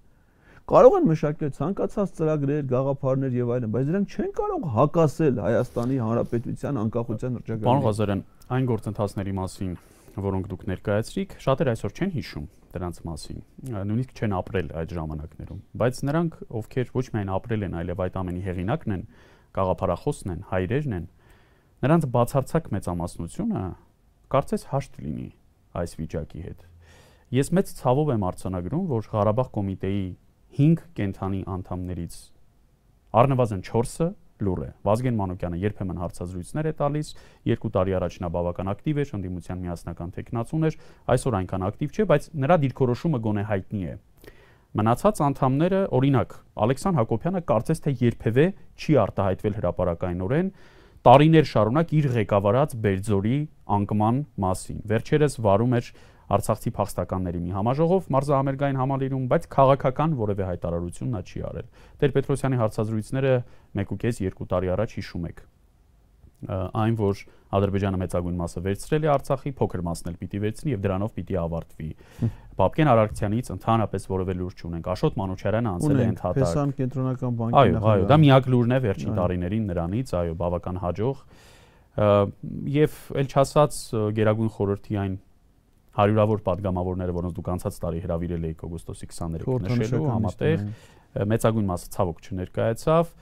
[0.71, 6.83] կարող են մշակել ցանկացած ծրագրեր, գաղափարներ եւ այլն, բայց դրանք չեն կարող հակասել Հայաստանի Հանրապետության
[6.85, 8.23] անկախության հռչակագրին։ Պարոն Ղազարյան,
[8.55, 9.73] այն գործընթացների մասին,
[10.19, 13.39] որոնք դուք ներկայացրիք, շատեր այսօր չեն հիշում դրանց մասին։
[13.91, 18.43] Նույնիսկ չեն ապրել այդ ժամանակներում, բայց նրանք, ովքեր ոչ միայն ապրել են, այլև այդ ամենի
[18.47, 19.05] հեղինակն են,
[19.59, 21.07] գաղափարախոսն են, հայրերն են,
[21.81, 23.63] նրանց բացարձակ մեծամասնությունը
[24.31, 25.29] կարծես հաշտ լինի
[25.81, 26.67] այս վիճակի հետ։
[27.31, 30.05] Ես մեծ ցավով եմ արձանագրում, որ Ղարաբաղ կոմիտեի
[30.61, 32.17] 5 կենթանի անդամներից
[33.21, 34.09] առնվազն 4-ը
[34.47, 37.09] լուր է։ Վազգեն Մանուկյանը երբեմն հարցազրույցներ է տալիս,
[37.51, 40.79] 2 տարի առաջ նա բավական ակտիվ էր, ընդդիմության միասնական տեխնացուն էր,
[41.15, 43.95] այսօր այնքան ակտիվ չէ, բայց նրա դիրքորոշումը գոնե հայտնի է։
[44.71, 48.45] Մնացած անդամները, օրինակ, Ալեքսան Հակոբյանը կարծես թե երբևէ
[48.79, 50.53] չի արտահայտվել հրաապարակայնորեն
[51.01, 53.39] տարիներ շարունակ իր ղեկավարած Բերձորի
[53.77, 55.91] անկման մասին։ Վերջերս վարում էր
[56.31, 61.71] Արցախցի փախստականների մի համաժողով մարզահամերգային համալիրում, բայց քաղաքական որևէ հայտարարություն նա չի արել։
[62.05, 63.33] Տեր-Պետրոսյանի հարցազրույցները
[63.81, 65.49] 1.5-2 տարի առաջ հիշում եք
[66.49, 67.21] այն որ
[67.53, 71.89] Ադրբեջանը մեծագույն մասը վերցրել է Արցախի, փոքր մասն էլ պիտի վերցնի եւ դրանով պիտի ավարտվի։
[72.61, 77.83] Բաբկեն Արարքցյանից ընդհանրապես որևէ լուր չունենք։ Աշոտ Մանուչարյանը անցել է ընդհատակ։ Փեսան կենտրոնական բանկի Այո,
[77.91, 81.25] այո, դա միակ լուրն է վերջին տարիներին նրանից, այո, բավական հաջող։
[82.81, 83.81] Եվ ել չասած
[84.17, 85.15] Գերագույն խորհրդի այն
[86.01, 90.67] հարյուրավոր падգամավորները, որոնց դուք անցած տարի հրավիրել էիք օգոստոսի 23-ին նշելու համատեղ,
[91.31, 93.15] մեծագույն մասը ցավոք չներկայացավ։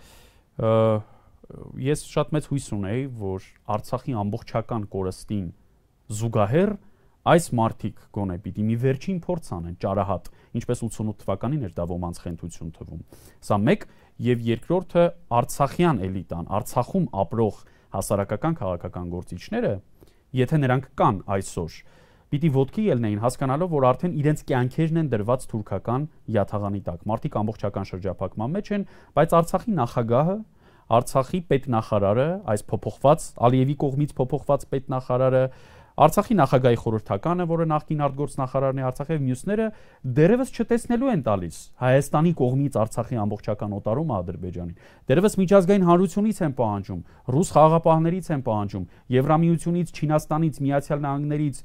[1.81, 3.45] Ես շատ մեծ հույս ունեի, որ
[3.79, 5.47] Արցախի ամբողջական կորստին
[6.19, 6.73] զուգահեռ
[7.29, 12.21] այս մարտիկ գոնե պիտի մի վերջին փորձ անեն ճարահատ, ինչպես 88 թվականին էր դա ոմանց
[12.25, 13.03] խենթություն թվում։
[13.49, 13.85] Սա մեկ
[14.29, 15.05] եւ երկրորդը
[15.39, 17.61] Արցախյան էլիտան, Արցախում ապրող
[17.99, 19.73] հասարակական քաղաքական գործիչները,
[20.39, 21.77] եթե նրանք կան այսօր,
[22.29, 26.03] պիտի ոդկի ելնեին հասկանալով, որ արդեն իրենց կյանքերն են դրված թուրքական
[26.35, 28.85] յաթաղանի տակ։ Մարտիկ ամբողջական շրջափակման մեջ են,
[29.17, 30.37] բայց Արցախի նախագահը,
[30.89, 35.43] Արցախի պետնախարարը, այս փոփոխված Ալիևի կողմից փոփոխված պետնախարարը
[35.99, 39.65] Արցախի նախագահի խորհրդականը, որը նախկին արտգործնախարարն է Արցախի եւ մյուսները
[40.19, 44.77] դերևս չտեսնելու են տալիս Հայաստանի կողմից Արցախի ամբողջական օտարումը Ադրբեջանին։
[45.11, 47.01] Դերևս միջազգային հանրությունից են պահանջում,
[47.35, 48.85] ռուս խաղաղապահներից են պահանջում,
[49.19, 51.57] Եվրամիությունից, Չինաստանից, Միացյալ Նահանգներից,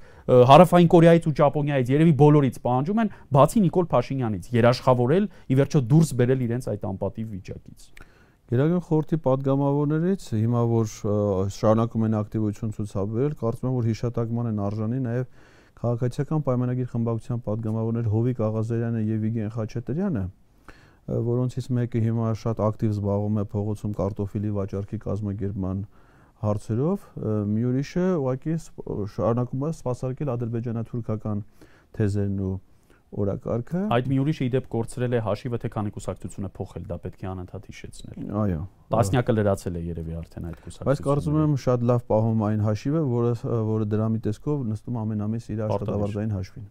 [0.49, 6.17] Հարավային Կորեայից ու Ճապոնիայից, երևի բոլորից պահանջում են, բացի Նիկոլ Փաշինյանից, երաշխավորել, ի վերջո դուրս
[6.23, 8.11] բերել իրենց այդ անպատիվ վիճակից։
[8.51, 10.87] Գերագույն խորհրդի падգամավորներից հիմա որ
[11.55, 15.29] շարունակում են ակտիվություն ցուցաբերել, կարծում եմ որ հիշատակման են արժանի նաև
[15.79, 20.25] քաղաքացիական պայմանագիր խմբակցության падգամավորներ Հովիկ Աղազարյանը եւ Վիգեն Խաչատրյանը,
[21.29, 25.81] որոնցից մեկը հիմա շատ ակտիվ զբաղվում է փողոցում կարտոֆիլի վաճառքի կազմակերպման
[26.43, 27.07] հարցերով,
[27.47, 28.59] մի ուրիշը ուղղակի
[29.15, 31.43] շարունակում է սпасարկել ադրբեջանա-թուրքական
[31.95, 32.53] թեզերն ու
[33.13, 37.23] օրակարգը։ Այդ մի ուրիշը իդեպ կորցրել է հաշիվը թե քանի կուսակցություն է փոխել, դա պետք
[37.23, 38.61] է անընդհատ հիշեցնել։ Այո։
[38.93, 43.03] Տասնյակը լրացել է երևի արդեն այդ կուսակցությունը։ Բայց կարծում եմ շատ լավ պահում այն հաշիվը,
[43.13, 43.33] որը
[43.73, 46.67] որը դրամի տեսքով նստում ամեն ամիս իր աշխատավարձային հաշվին։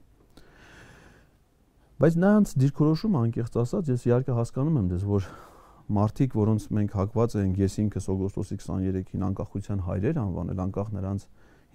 [2.02, 5.26] Բայց նրանց դիրքորոշումը անկեղծ ասած, ես իհարկե հասկանում եմ դες, որ
[5.92, 11.26] մարդիկ, որոնց մենք հակված ենք, ես ինքս օգոստոսի 23-ին անկախության հայրեր անվանել, անկախ նրանց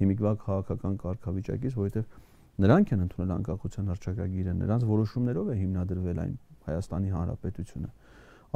[0.02, 2.27] հիմիկվա քաղաքական կարգավիճակից, որովհետև
[2.58, 6.32] Նրանք են ընդունել անկախության հռչակագիրը, նրանց որոշումներով է հիմնադրվել այն
[6.68, 7.90] Հայաստանի Հանրապետությունը։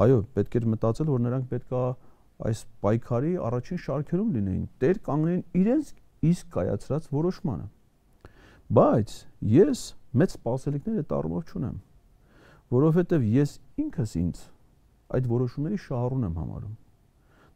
[0.01, 1.81] Այո, պետք էր մտածել, որ նրանք պետքա
[2.41, 5.91] այս պայքարի առաջին շարքերում լինեին, տեր կանգնեն իրենց
[6.31, 7.67] իսկ կայացրած որոշմանը։
[8.71, 9.15] Բայց
[9.51, 9.81] ես
[10.21, 11.77] մեծ սպասելիքներ այդ առումով չունեմ,
[12.71, 13.53] որովհետև ես
[13.85, 14.41] ինքս ինձ
[15.11, 16.75] այդ որոշումների շահառուն եմ համարում։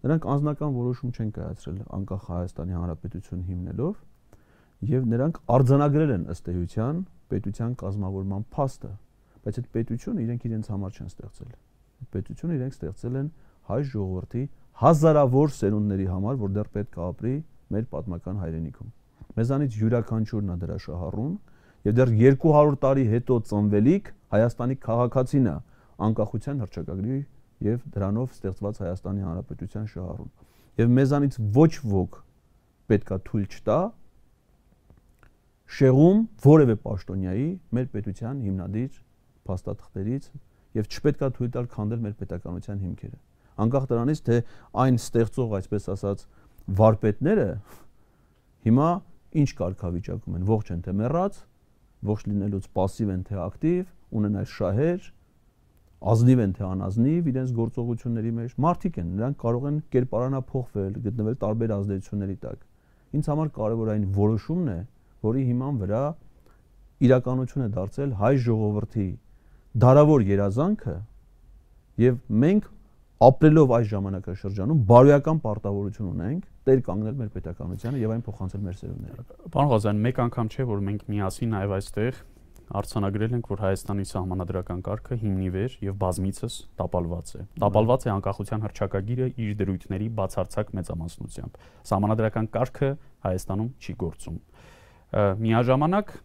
[0.06, 3.94] Նրանք անձնական որոշում չեն կայացրել անկախ Հայաստանի Հանրապետություն հիմնելով,
[4.84, 8.92] եւ նրանք արձանագրել են ըստ էության պետության կազմավորման փաստը,
[9.46, 11.52] բայց այդ պետությունը իրենք իրենց համար չեն ստեղծել։
[12.16, 13.28] Պետությունը իրենք ստեղծել են
[13.70, 14.44] հայ ժողովրդի
[14.86, 17.36] հազարավոր սերունդների համար, որ դեռ պետք է ապրի
[17.76, 18.90] մեր պատմական հայրենիքում։
[19.36, 21.32] Մեզանից յուրաքանչյուրն է դրա շահառուն
[21.86, 25.56] եւ դեռ 200 տարի հետո ծնվելիք Հայաստանի քաղաքացին է
[26.06, 27.20] անկախության հռչակագրի
[27.66, 30.32] եւ դրանով ստեղծված Հայաստանի Հանրապետության շահառուն։
[30.82, 32.18] Եվ մեզանից ոչ ոք
[32.92, 33.78] պետքա թույլ չտա
[35.71, 38.97] շեղում որևէ պաշտոնյայի մեր պետության հիմնադիր
[39.51, 40.31] փաստաթղթերից
[40.79, 43.19] եւ չպետքա թույլ տալ քանդել մեր պետականության հիմքերը։
[43.61, 44.37] Անկախ դրանից, թե
[44.83, 46.27] այն ստեղծող, այսպես ասած,
[46.81, 47.47] վարպետները
[48.67, 48.91] հիմա
[49.41, 51.41] ինչ կարգավիճակում են, ողջ են թե մեռած,
[52.11, 53.83] ողջ լինելուց пассив են թե ակտիվ,
[54.21, 55.09] ունենալ շահեր,
[56.01, 61.75] ազնիվ են թե անազնիվ իրենց գործողությունների մեջ, մարդիկ են, նրանք կարող են կերպարանափոխվել, գտնվել տարբեր
[61.77, 62.63] ազդեցությունների տակ։
[63.21, 64.79] Ինձ համար կարևոր այն որոշումն է,
[65.26, 66.04] որի հիման վրա
[67.06, 69.08] իրականություն է դարձել հայ ժողովրդի
[69.86, 70.96] դարավոր երազանքը
[72.06, 72.72] եւ մենք
[73.26, 79.28] ապրելով այս ժամանակաշրջանում բարոյական պարտավորություն ունենք տեր կանգնել մեր պետականությանը եւ այն փոխանցել մեր սերունդներին։
[79.56, 82.20] Պարոն Ղազյան, մեկ անգամ չէ որ մենք միասին նաեւ այստեղ
[82.66, 88.66] արցանագրել ենք, որ Հայաստանի սահմանադրական կարգը հիմնիվ էր եւ բազմիցս տապալված է։ Տապալված է անկախության
[88.66, 91.60] հռչակագիրը իր դրույթների բացարձակ մեծամասնությամբ։
[91.94, 92.90] Սահմանադրական կարգը
[93.26, 94.40] Հայաստանում չի գործում։
[95.14, 96.16] Միաժամանակ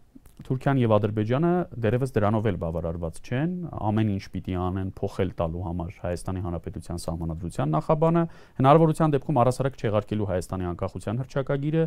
[0.41, 1.49] Թուրքիան եւ Ադրբեջանը
[1.83, 3.51] դերևս դրանով էլ բավարարված չեն,
[3.87, 8.23] ամեն ինչ պիտի անեն փոխել տալու համար Հայաստանի Հանրապետության սահմանադրության նախաբանը,
[8.61, 11.85] հնարավորության դեպքում առասարակ չեղարկելու Հայաստանի անկախության հռչակագիրը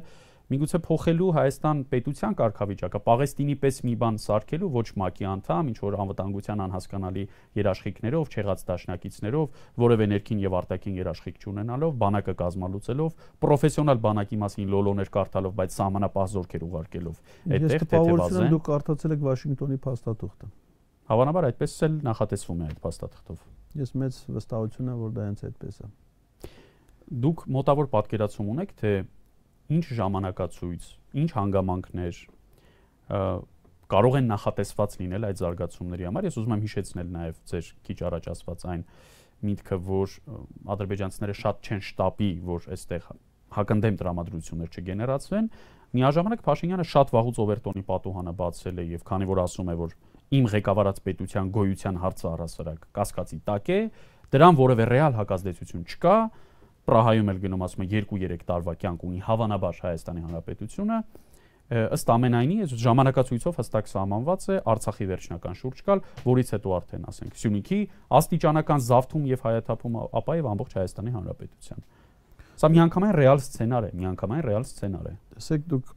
[0.53, 5.97] միգուցե փոխելու Հայաստան պետության կարգավիճակը, Պաղեստինի պես մի բան սարքելու ոչ ՄԱԿ-ի անդամ, ինչ որ
[6.05, 7.25] անվտանգության անհասկանալի
[7.61, 9.47] երաշխիքներով, չեղած դաշնակիցներով,
[9.85, 16.29] որևէ ներքին եւ արտաքին երաշխիք չունենալով, բանակը կազմալուծելով, պրոֆեսիոնալ բանակի մասին լոլոներ կարդալով, բայց սահմանապահ
[16.35, 17.17] զորքեր ուղարկելով։
[17.55, 20.53] Այդտեղ թեթևազեն դուք կարդացել եք Վաշինգտոնի փաստաթուղթը։
[21.05, 23.41] Հավանաբար այդպես էլ նախատեսվում է այդ փաստաթղթով։
[23.75, 25.89] Ես մեծ վստահություն եմ, որ դա հենց այդպես է։
[27.25, 28.93] Դուք մոտավոր պատկերացում ունեք, թե
[29.73, 30.87] ինչ ժամանակացույց,
[31.25, 32.21] ինչ հանգամանքներ
[33.95, 38.29] կարող են նախատեսված լինել այդ զարգացումների համար։ Ես ուզում եմ հիշեցնել նաև ձեր քիչ առաջ
[38.35, 38.83] ասված այն
[39.45, 40.15] միտքը, որ
[40.75, 43.09] ադրբեջանցիները շատ չեն շտապի, որ այստեղ
[43.55, 45.49] հակընդդեմ տրամադրություններ չգեներացվեն։
[45.95, 49.93] Միաժամանակ Փաշինյանը շատ վաղուց Օվերտոնի պատուհանը բացել է եւ քանի որ ասում է, որ
[50.35, 53.79] իմ ղեկավարած պետության գոյության հարցը առասարակ կասկածի տակ է,
[54.35, 56.17] դրան որևէ ռեալ հակազդեցություն չկա,
[56.85, 60.99] Պրահայում էլ գնում ասում է 2-3 տարվա կյանք ունի հավանաբար Հայաստանի Հանրապետությունը
[61.65, 67.39] ըստ ամենայնի այս ժամանակացույցով հստակ սահմանված է Արցախի վերջնական շուրջ կալ, որից հետո արդեն ասենք
[67.41, 67.79] Սյունիքի
[68.21, 71.87] աստիճանական զավթում եւ հայաթափում ապա եւ ամբողջ Հայաստանի Հանրապետության։
[72.55, 75.95] Սա միանգամայն ռեալ սցենար է, միանգամայն ռեալ սցենար է։ Տեսեք դուք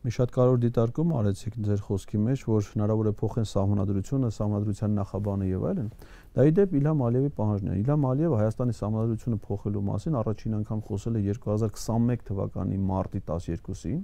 [0.00, 5.48] մի շատ կարևոր դիտարկում արեցիք ձեր խոսքի մեջ, որ հնարավոր է փոխեն սահմանադրությունը, սահմանադրության նախաբանը
[5.50, 5.90] եւ այլն։
[6.30, 10.82] Դա ի դեպ Իլհամ Ալիևի պահանջն է։ Իլհամ Ալիևը Հայաստանի սահմանադրությունը փոխելու մասին առաջին անգամ
[10.86, 13.98] խոսել է 2021 թվականի մարտի 12-ին,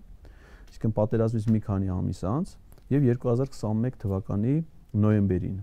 [0.75, 2.57] իսկ պատերազմից մի քանի ամիս անց,
[2.97, 4.57] եւ 2021 թվականի
[5.07, 5.57] նոյեմբերին։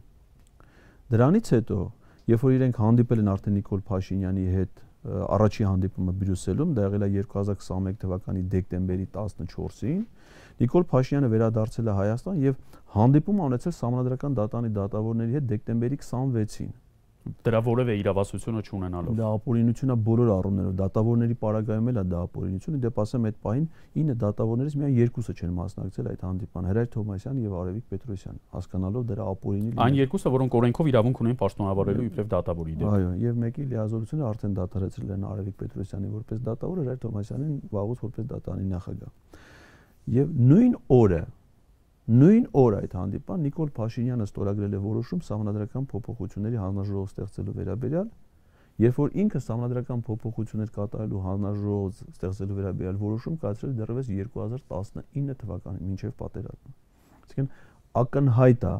[1.13, 1.80] Դրանից հետո,
[2.32, 7.10] երբ որ իրենք հանդիպել են արդեն Նիկոլ Փաշինյանի հետ առաջի հանդիպումը Բրյուսելում, դա եղել է
[7.17, 9.99] 2021 թվականի դեկտեմբերի 14-ին,
[10.63, 12.56] Նիկոլ Փաշինյանը վերադարձել է Հայաստան եւ
[12.93, 16.73] հանդիպում ունեցել համանդրական դատանի դատավորների հետ դեկտեմբերի 26-ին
[17.23, 22.97] դրա որևէ իրավասությունը չունենալով։ Դա ապօրինությունա բոլոր առումներով, դատավորների պարագայում էլ է դա ապօրինություն, դեպ
[23.03, 27.86] ասեմ այդ պահին 9 դատավորներից միայն երկուսը չեն մասնակցել այդ հանդիպան, Հրայր Թոմասյան եւ Արևիկ
[27.93, 33.13] Պետրոսյան, հասկանալով դրա ապօրինի Այն երկուսը, որոնք օրենքով իրավունք ունեն պաշտոնավարելու իբրև դատավորի դեպ։ Այո,
[33.23, 38.67] եւ մեկի լիազորությունը արդեն դատարեցրել են Արևիկ Պետրոսյանի որպես դատավոր, Հրայր Թոմասյանին վաղուց որպես դատանի
[38.73, 39.12] նախագահ։
[40.13, 41.21] Եվ նույն օրը
[42.03, 48.07] Նույն օր այդ հանդիպան Նիկոլ Փաշինյանը ստորագրել է որոշում համանդրական փոփոխությունների հանրաժողով ստեղծելու վերաբերյալ,
[48.83, 56.11] երբ որ ինքը համանդրական փոփոխություններ կատարելու հանրաժողով ստեղծելու վերաբերյալ որոշում կայացրել դեռևս 2019 թվականին, մինչև
[56.19, 56.75] պատերազմը։
[57.23, 57.47] Այսինքն
[58.03, 58.75] ակնհայտ է,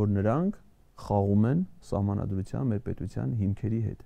[0.00, 0.56] որ նրանք
[1.02, 1.60] խաղում են
[1.92, 4.00] համանդրության մեր պետության հիմքերի հետ։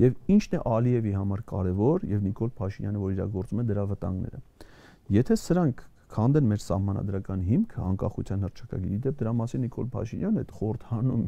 [0.00, 4.42] Եվ ինչն է Ալիևի համար կարևոր եւ Նիկոլ Փաշինյանը, որ իրագործում է դրա վտանգները։
[5.10, 5.82] Եթե սրանք
[6.14, 11.24] քանդեն մեր սահմանադրական հիմքը անկախության հռչակագիրի դեպ դրա մասին Նիկոլ Փաշինյանը այդ խորհրդանում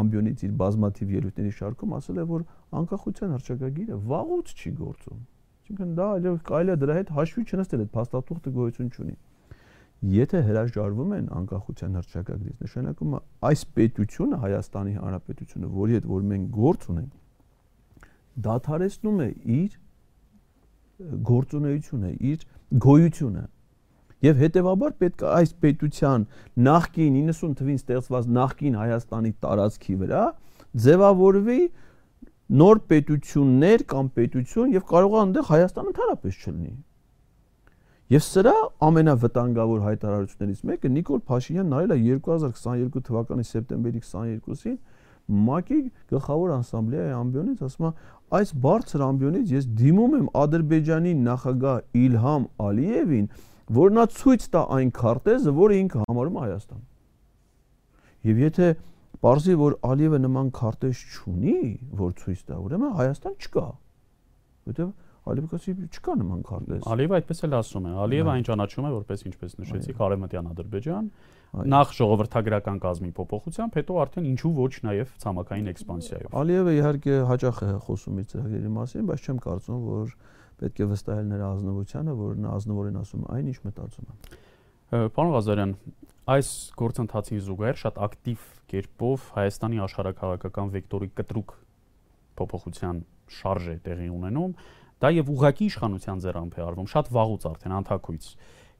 [0.00, 2.44] ամբիոնից իր բազմաթիվ ելույթների շարքում ասել է որ
[2.80, 5.22] անկախության հռչակագիրը վաղուց չի գործում
[5.66, 9.16] Այսինքն դա այլև կարելի է դրա հետ հաշվի չնստել այդ փաստաթուղթը գոյություն չունի
[10.04, 16.50] Եթե հրաժարվում են անկախության հռչակագրից, նշանակում է այս պետությունը Հայաստանի Հանրապետությունը, որի հետ որ մենք
[16.56, 17.14] գործ ունենք,
[18.46, 19.78] դադարեցնում է իր
[21.30, 22.44] գործունեությունը, իր
[22.86, 23.44] գոյությունը
[24.24, 26.22] Եվ հետեւաբար պետք է այս պետության
[26.66, 30.22] նախկին 90 թվին ստեղծված նախկին Հայաստանի տարածքի վրա
[30.86, 31.60] ձևավորվի
[32.62, 36.74] նոր պետություններ կամ պետություն եւ կարող է այնտեղ Հայաստան ընդհանրապես չլինի։
[38.06, 38.54] Եվ սրա
[38.86, 44.76] ամենավտանգավոր հայտարարություններից մեկը Նիկոլ Փաշինյանն արել է 2022 թվականի սեպտեմբերի 22-ին
[45.26, 45.78] ՄԱԿ-ի
[46.12, 47.90] գլխավոր ասամբլեայի ամբիոնից ասում է
[48.38, 53.26] այս բարձր ամբիոնից ես դիմում եմ Ադրբեջանի նախագահ Իլհամ Ալիևին
[53.74, 56.84] որ նա ցույց տա այն քարտեզը, որը ինքը համարում Հայաստան։
[58.26, 58.68] Եվ եթե
[59.26, 61.56] Պարզի որ Ալիևը նման քարտեզ չունի,
[61.98, 63.66] որ ցույց տա, ուրեմն Հայաստան չկա։
[64.66, 64.90] Որտեվ
[65.26, 69.24] Ալիևը կասի չկա նման քարտեզ։ Ալիևը այդպես էլ ասում է։ Ալիևը այն ճանաչում է որպես
[69.26, 71.08] ինչպես նշեցիք Արևմտյան Ադրբեջան,
[71.56, 77.70] նախ ժողովրդագրական կազմի փոփոխությամբ, հետո արդեն ինչու ոչ նաև ցամաքային էքսպանսիայով։ Ալիևը իհարկե հաճախ է
[77.86, 80.14] խոսում իր ծրագրերի մասին, բայց չեմ կարծում, որ
[80.60, 84.14] պետք է վստահել նրա ազնվությանը, որ նա ազնվորեն ասում այն, ինչ մտածում է։
[85.16, 85.72] Պարոն Ղազարյան,
[86.36, 91.54] այս գործընթացին զուգահեռ շատ ակտիվ կերպով Հայաստանի աշխարհակաղակական վեկտորի կտրուկ
[92.40, 93.00] փոփոխության
[93.36, 94.54] շարժ է տեղի ունենում,
[95.02, 98.28] դա եւ ուղակի իշխանության ձեռամբ է արվում, շատ վաղուց արդեն անթակույց։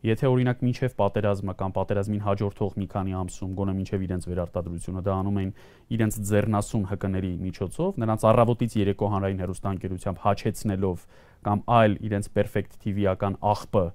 [0.06, 5.14] Եթե օրինակ մինչև պատերազմը կամ պատերազմին հաջորդող մի քանի ամսում գոնե մինչև իրենց վերարտադրությունը դա
[5.16, 5.52] անում էին
[5.96, 11.06] իրենց ձեռնասուն հկների միջոցով, նրանց առավոտից երեկո հանրային հերոստանգերությամբ հաչեցնելով
[11.46, 13.86] կամ այլ իրենց perfect TV-ական աղբը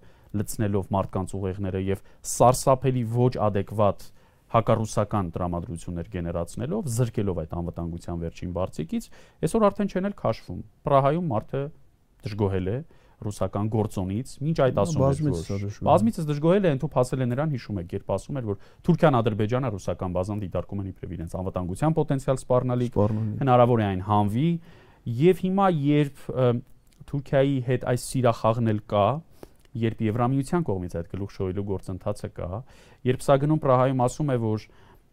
[0.42, 4.08] լցնելով մարդկանց ուղեղները եւ սարսափելի ոչ adekvat
[4.52, 9.06] հակառուսական տրամադրություններ գեներացնելով, զրկելով այդ անվտանգության վերջին բարձիկից,
[9.48, 11.62] այսօր արդեն չեն էլ քաշվում։ Պրահայում մարդը
[12.26, 12.78] դժգոհել է
[13.22, 15.20] ռուսական գործոնից, ինչ այդ ասում էր
[15.86, 19.72] բազմիցս դժգոհել է, ընդհանուր հասել է նրան հիշում եք, երբ ասում էր, որ Թուրքիան Ադրբեջանը
[19.76, 22.98] ռուսական բազան դիտարկում են իբրև իրենց անվտանգության պոտենցիալ սպառնալիք,
[23.46, 24.50] հնարավոր է այն հանվի,
[25.22, 26.26] եւ հիմա երբ
[27.10, 29.08] Թուրքիայի հետ այս սիրախաղն էլ կա,
[29.82, 32.50] երբ Եվրամիության կողմից այդ գլուխ շոյելու գործընթացը կա,
[33.08, 34.66] երբ սա գնում Պրահայում ասում է, որ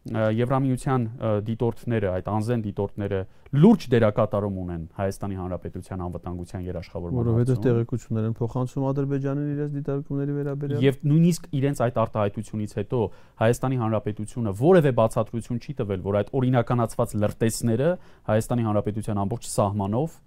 [0.09, 1.03] Եվրամիության
[1.45, 3.19] դիտորդները, այդ անզեն դիտորդները
[3.59, 10.87] լուրջ դերակատարում ունեն Հայաստանի Հանրապետության անվտանգության երաշխավորման որովհետև տեղեկություններ են փոխանցում Ադրբեջանին իրենց դիտարկումների վերաբերյալ
[10.87, 13.03] եւ նույնիսկ իրենց այդ արտահայտությունից հետո
[13.43, 17.91] Հայաստանի Հանրապետությունը որևէ բացատրություն չի տվել, որ այդ օրինականացված լրտեսները
[18.29, 20.19] Հայաստանի Հանրապետության ամբողջ սահմանով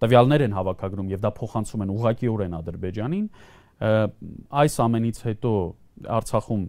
[0.00, 3.26] տվյալներ են հավաքագրում եւ դա փոխանցում են ուղղակիորեն Ադրբեջանին
[4.60, 5.52] այս ամենից հետո
[6.20, 6.64] Արցախում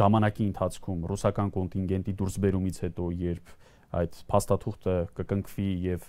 [0.00, 3.54] ժամանակի ընթացքում ռուսական կոնտինգենտի դուրսբերումից հետո, երբ
[4.00, 6.04] այդ փաստաթուղթը կկնքվի եւ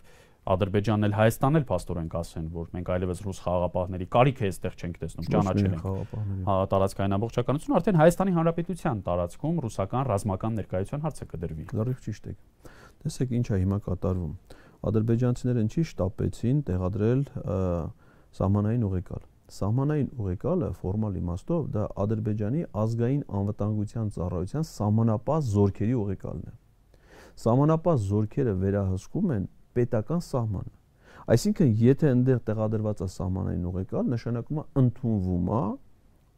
[0.52, 4.96] Ադրբեջանն էլ Հայաստանն էլ փաստորեն կասեն, որ մենք այլևս ռուս խաղաղապահների կարիք է այստեղ չենք
[5.02, 5.84] տեսնում, ճանաչել ենք։
[6.48, 12.36] Հա, տարածքային ամբողջականություն արդեն Հայաստանի Հանրապետության տարածքում ռուսական ռազմական ներկայության հարցը կդրվի։ Լրիվ ճիշտ է։
[13.06, 14.34] Տեսեք ինչա հիմա կատարվում։
[14.90, 17.22] Ադրբեջանցիները ինչի շտապեցին տեղադրել
[18.42, 26.54] սահմանային ուղեկալ Սահմանային ուղեկալը ֆորմալ իմաստով դա Ադրբեջանի ազգային անվտանգության ծառայության սահմանապահ զորքերի ուղեկալն է։
[27.44, 30.72] Սահմանապահ զորքերը վերահսկում են պետական սահմանը։
[31.36, 35.62] Այսինքն, եթե այնտեղ տեղադրված է սահմանային ուղեկալ, նշանակում է ընդունվում է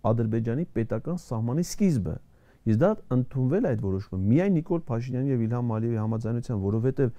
[0.09, 2.15] Ադրբեջանի պետական սահմանի սկիզբը։
[2.63, 7.09] Իսկ դա ընդունվել այդ որոշումը միայն Նիկոլ Փաշինյանի եւ Իլհամ Ալիևի համաձայնությամբ, որովհետեւ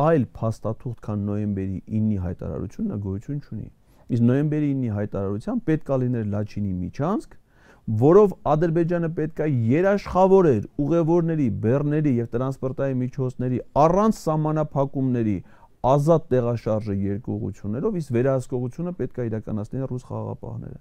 [0.00, 3.66] այլ փաստաթուղթ, քան նոյեմբերի 9-ի հայտարարությունն է գոյություն չունի։
[4.14, 7.36] Իսկ նոյեմբերի 9-ի հայտարարությամբ պետքա լիներ Լաչինի միջանցք,
[7.84, 15.36] որով Ադրբեջանը պետքա երաշխավորեր ուղևորների, բեռների եւ տրանսպորտային միջոցների առանց սահմանափակումների
[15.84, 20.80] ազատ տեղաշարժը երկուղություններով, իսկ վերահսկողությունը պետքա իրականացնեն ռուս խաղաղապահները։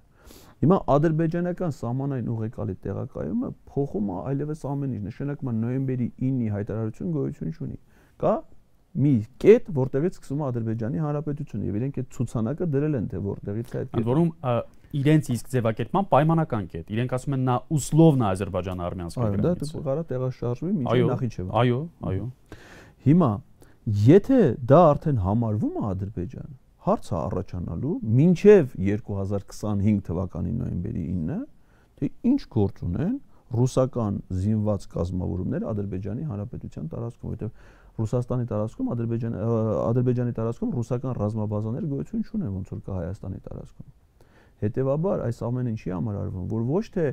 [0.64, 7.10] Հիմա ադրբեջանական սահմանային ուղեկալի տեղակայումը փոխում է այլևս ամեն ինչ, նշանակում է նոյեմբերի 9-ի հայտարարություն
[7.18, 7.78] գոյություն չունի։
[8.24, 8.34] Կա
[8.94, 13.72] մի կետ, որտեղից սկսվում է Ադրբեջանի Հանրապետությունը եւ իրենք այդ ցուցանակը դրել են թե որտեղից
[13.74, 14.30] է այդ կետը։ Ընդ որում
[14.94, 19.84] իրենց իսկ ձևակերպման պայմանական կետ։ Իրենք ասում են նա Ուսլովն է Ադրբեջան-Արմենիա գրանցում։ Այո, դա
[19.88, 21.80] կարա տեղաշարժվի մինչև Նախիջևան։ Այո,
[22.14, 22.28] այո։
[23.04, 23.32] Հիմա
[23.84, 26.52] եթե դա արդեն համարվում է Ադրբեջան,
[26.84, 31.40] հարցը առաջանալու մինչև 2025 թվականի նոյեմբերի 9-ը,
[32.00, 33.14] թե ինչ գործ ունեն
[33.54, 37.52] ռուսական զինված կազմավորումներ Ադրբեջանի Հանրապետության տարածքում, որտեղ
[37.94, 39.42] Ռուսաստանի տարածքում Ադրբեջանի
[39.84, 43.92] Ադրբեջանի տարածքում ռուսական ռազմաբազաներ գոյություն չունեն ոնց որ կա Հայաստանի տարածքում։
[44.64, 47.06] Հետևաբար այս ամեն ինչի համար արվում, որ ոչ թե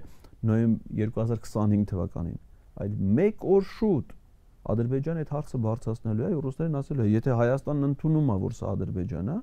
[0.51, 2.39] նոյեմբեր 2025 թվականին,
[2.81, 4.15] այլ 1 օր շուտ
[4.71, 9.31] Ադրբեջանը այդ հարցը բարձրացնելու է, ռուսներն ասել է, եթե Հայաստանն ընդունում է, որ սա Ադրբեջանն
[9.33, 9.39] է,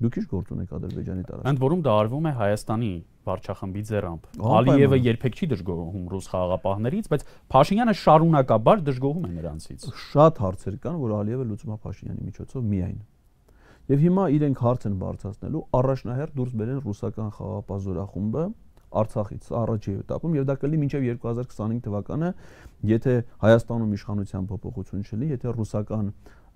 [0.00, 2.92] Դուք ի՞նչ գործ ունեք Ադրբեջանի տարածքում։ Ընդ որում դա արվում է Հայաստանի
[3.28, 4.28] վարչախմբի ձեռամբ։
[4.60, 10.96] Ալիևը երբեք չի դժգոհում ռուս խաղաղապահներից, բայց Փաշինյանը շարունակաբար դժգոհում է նրանցից։ Շատ հարցեր կան,
[11.04, 12.98] որ Ալիևը լուծում է Փաշինյանի միջոցով միայն։
[13.90, 18.44] Եվ հիմա իրենք հարց են բարձրացնելու առաջնահերթ դուրս բերեն ռուսական խաղաղապահ զորախումբը
[18.90, 22.30] Արցախից առաջի этаպում եւ դա կլինի մինչեւ 2025 թվականը,
[22.90, 23.12] եթե
[23.44, 26.08] Հայաստանում իշխանության փոփոխություն չլինի, եթե ռուսական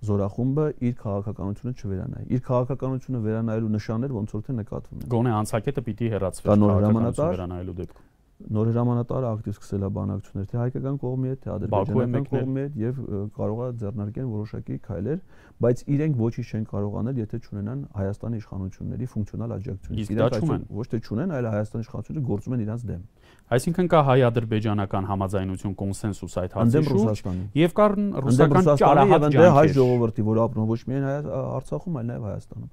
[0.05, 5.85] զորախումբը իր քաղաքականությունը չվերանայի։ Իր քաղաքականությունը վերանայելու նշաններ ոնց որ թե նկատվում են։ Գոնե անցակետը
[5.85, 11.39] պիտի հեռացվի քաղաքականությունը վերանայելու դեպքում նոր հրամանատարը ակտիվ սկսել է բանակցություններ թե հայկական կողմի հետ,
[11.45, 12.97] թե ադրբեջանական կողմի հետ եւ
[13.37, 15.21] կարող է ձեռնարկեն որոշակի քայլեր,
[15.65, 20.99] բայց իրենք ոչինչ չեն կարող անել, եթե չունենան Հայաստանի իշխանությունների ֆունկցիոնալ աջակցություն։ Իրենք ոչ թե
[21.05, 23.01] չունեն, այլ Հայաստանի իշխանությունները գործում են իրancs դեմ։
[23.45, 27.27] Այսինքն կա հայ-ադրբեջանական համաձայնություն, կոնսենսուս այդ հարցի շուրջ
[27.59, 32.71] եւ կան ռուսական ճարահատ Եվ հայ ժողովրդի, որ ապրում ոչ միայն Արցախում, այլ նաեւ Հայաստանում։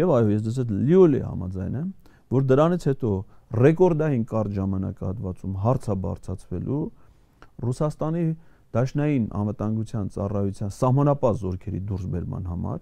[0.00, 1.92] Եվ այո, ես դες հետ լիոլի համաձայն եմ,
[2.34, 3.12] որ դրանից հետո
[3.64, 6.82] ռեկորդային կարճ ժամանակահատվածում հարցա բարձացվելու
[7.68, 8.26] Ռուսաստանի
[8.74, 12.80] Դաշնային անվտանգության ծառայության սահմանապահ զորքերի դուրսբերման համար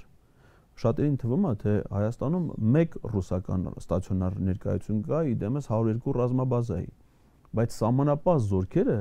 [0.82, 6.88] շատերին թվում է թե Հայաստանում մեկ ռուսական ստացիոնար ներկայություն կա իդեմս 102 ռազմաբազայի
[7.58, 8.98] բայց սահմանապահ զորքերը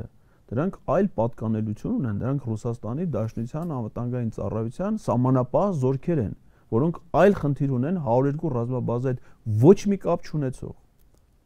[0.52, 6.34] դրանք այլ պատկանելություն ունեն դրանք Ռուսաստանի Դաշնության անվտանգային ծառայության սահմանապահ զորքեր են
[6.76, 10.74] որոնք այլ խնդիր ունեն 102 ռազմաբազայի հետ ոչ մի կապ չունեցող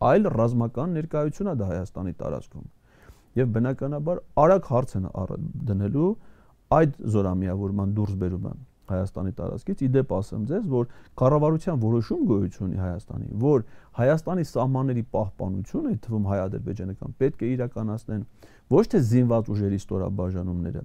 [0.10, 2.66] այլ ռազմական ներկայություն է դա Հայաստանի տարածքում
[3.40, 5.08] եւ բնականաբար արագ հարց են
[5.70, 6.10] դնելու
[6.76, 8.54] այդ զորամիավորման դուրսբերումը
[8.92, 10.90] Հայաստանի տարածքից իդեպ ասեմ ձեզ, որ
[11.22, 13.64] կառավարության որոշում գոյություն ունի Հայաստանի, որ
[14.00, 18.24] Հայաստանի սահմանների պահպանությունը, այդ թվում հայ-ադրբեջանական, պետք է իրականացնեն
[18.76, 20.82] ոչ թե զինված ուժերի ստորաբաժանումները,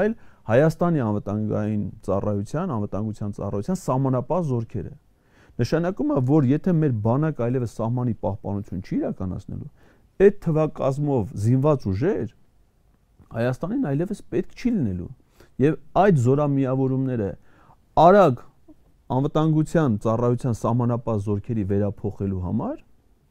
[0.00, 0.12] այլ
[0.50, 4.92] Հայաստանի անվտանգային ծառայության, անվտանգության ծառայության սահմանապահ զորքերը։
[5.60, 9.70] Նշանակում է, որ եթե մեր բանակ այլևս սահմանի պահպանություն չի իրականացնելու,
[10.20, 12.28] այդ թվակազմով զինված ուժեր
[13.30, 15.10] Հայաստանին այլևս պետք չի լինելու
[15.60, 17.30] եւ այդ զորամիավորումները
[18.00, 18.44] արագ
[19.10, 22.76] անվտանգության ծառայության սահմանապահ զորքերի վերափոխելու համար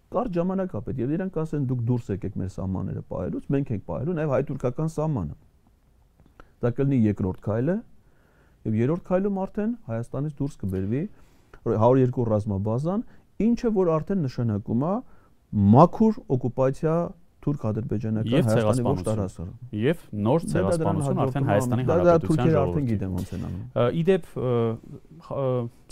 [0.10, 3.84] կար ժամանակ է պետք եւ իրանք ասեն դուք դուրս եկեք մեր սահմանները պահելուց մենք ենք
[3.90, 5.36] պահելու նաեւ հայ-թուրքական սահմանը
[6.60, 7.76] դա կլինի երկրորդ քայլը
[8.70, 11.04] եւ երրորդ քայլում արդեն Հայաստանից դուրս կբերվի
[11.70, 13.06] 102 ռազմաբազան
[13.46, 14.94] ինչը որ արդեն նշանակում է
[15.76, 16.96] մաքուր օկուպացիա
[17.46, 19.46] թուրք-ադրբեջանական Հայաստանի ողջ տարածքը։
[19.80, 23.64] Եվ նոր ցեղասպանություն արդեն Հայաստանի Հանրապետության ժողովրդի։ Դա արդեն գիտեմ ոնց են անում։
[24.00, 24.24] Իդեպ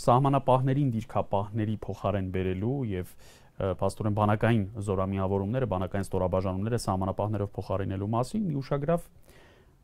[0.08, 3.14] սահմանապահներին դիրքապահների փոխարեն բերելու եւ
[3.58, 9.08] փաստորեն բանակային զորամիավորումները, բանակային ստորաբաժանումները սահմանապահներով փոխարինելու մասին մի ուշագրավ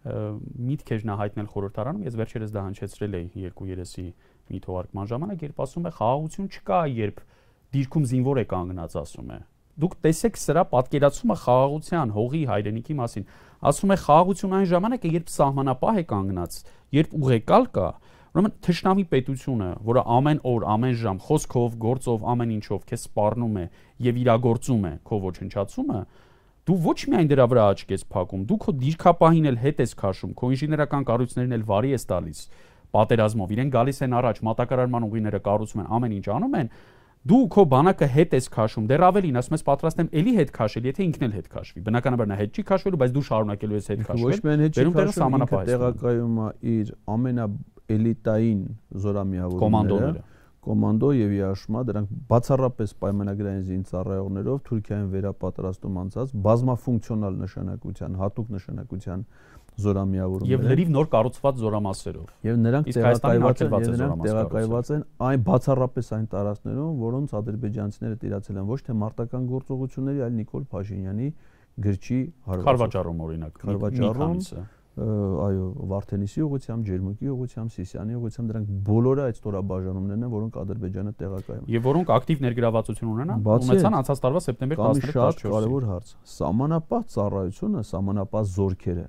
[0.05, 4.05] միտք էր նա հայտնել խորհրդարանում, ես վերջերս դա հնչեցրել էի երկու երեսի
[4.53, 7.23] մի թողարկման ժամանակ, երբ ասում է խաղաղություն չկա, երբ
[7.75, 9.39] դիրքում զինվոր է կանգնած, ասում է
[9.83, 13.25] դուք տեսեք սրա պատկերացումը խաղաղության, հողի, հայրենիքի մասին։
[13.65, 16.59] Ասում է խաղաղություն այն ժամանակ է, երբ սահմանապահ է կանգնած,
[16.95, 17.89] երբ ուղեկալ կա,
[18.35, 23.67] ուրեմն թշնամի պետությունը, որը ամեն օր, ամեն ժամ խոսքով, գործով, ամեն ինչով քեզ սպառնում է
[24.05, 26.01] եւ իրագործում է քո ոչնչացումը,
[26.65, 30.35] դու ոչ միայն դրա վրա աչք ես փակում, դու քո դիրքապահին էլ հետ ես քաշում,
[30.35, 32.41] քո ինժեներական կառույցներն էլ վարի ես տալիս
[32.95, 36.69] պատերազմով, իրեն գալիս են առաջ, մատակարարման ուղիները կառուցում են, ամեն ինչ անում են,
[37.25, 40.89] դու քո բանակը հետ ես քաշում, դեռ ավելին, ասում ես պատրաստ եմ էլի հետ քաշել,
[40.91, 44.05] եթե ինքն էլ հետ քաշվի։ Բնականաբար նա հետ չի քաշվելու, բայց դու շարունակելու ես հետ
[44.05, 48.63] քաշվել։ Ոչ միայն հետ չի քաշվում, ինքը տեղակայում է իր ամենաէլիտային
[49.05, 50.25] զորամիավորները,
[50.65, 59.27] կոմանդո եւ իաշմա դրանք բացառապես պայմանագրային զինծառայողներով Թուրքիայում վերապատրաստում անցած բազմաֆունկցիոնալ նշանակության, հատուկ նշանակության
[59.85, 66.13] զորամիավորումներ եւ լրիվ նոր կառուցված զորամասերով եւ նրանք տեղակայված են նրանք տեղակայված են այն բացառապես
[66.19, 71.29] այն տարածքներում որոնց ադրբեջանցիները տիրացել են ոչ թե մարտական գործողությունների այլ Նիկոլ Փաշինյանի
[71.85, 74.41] գրչի հարվածով Խարվաճառում օրինակ Խարվաճառում
[74.95, 81.65] այո Վարդենիսի ուղությամբ, Ջերմուկի ուղությամբ, Սիսյանի ուղությամբ դրանք բոլորը այդ ստորաբաժանումներն են, որոնք Ադրբեջանը տեղակայում։
[81.75, 87.85] Եվ որոնք ակտիվ ներգրավվածություն ունենան, ունեցան անցած տարվա սեպտեմբեր 13-14-ին։ Շատ կարևոր հարց։ Սամանապահ ծառայությունը,
[87.91, 89.07] սամանապահ զորքերը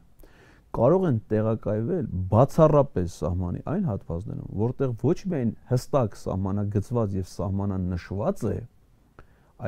[0.75, 8.57] կարող են տեղակայվել բացառապես սահմանի այն հատվածներում, որտեղ ոչ միայն հստակ սահմանագծված եւ սահմանանշված է,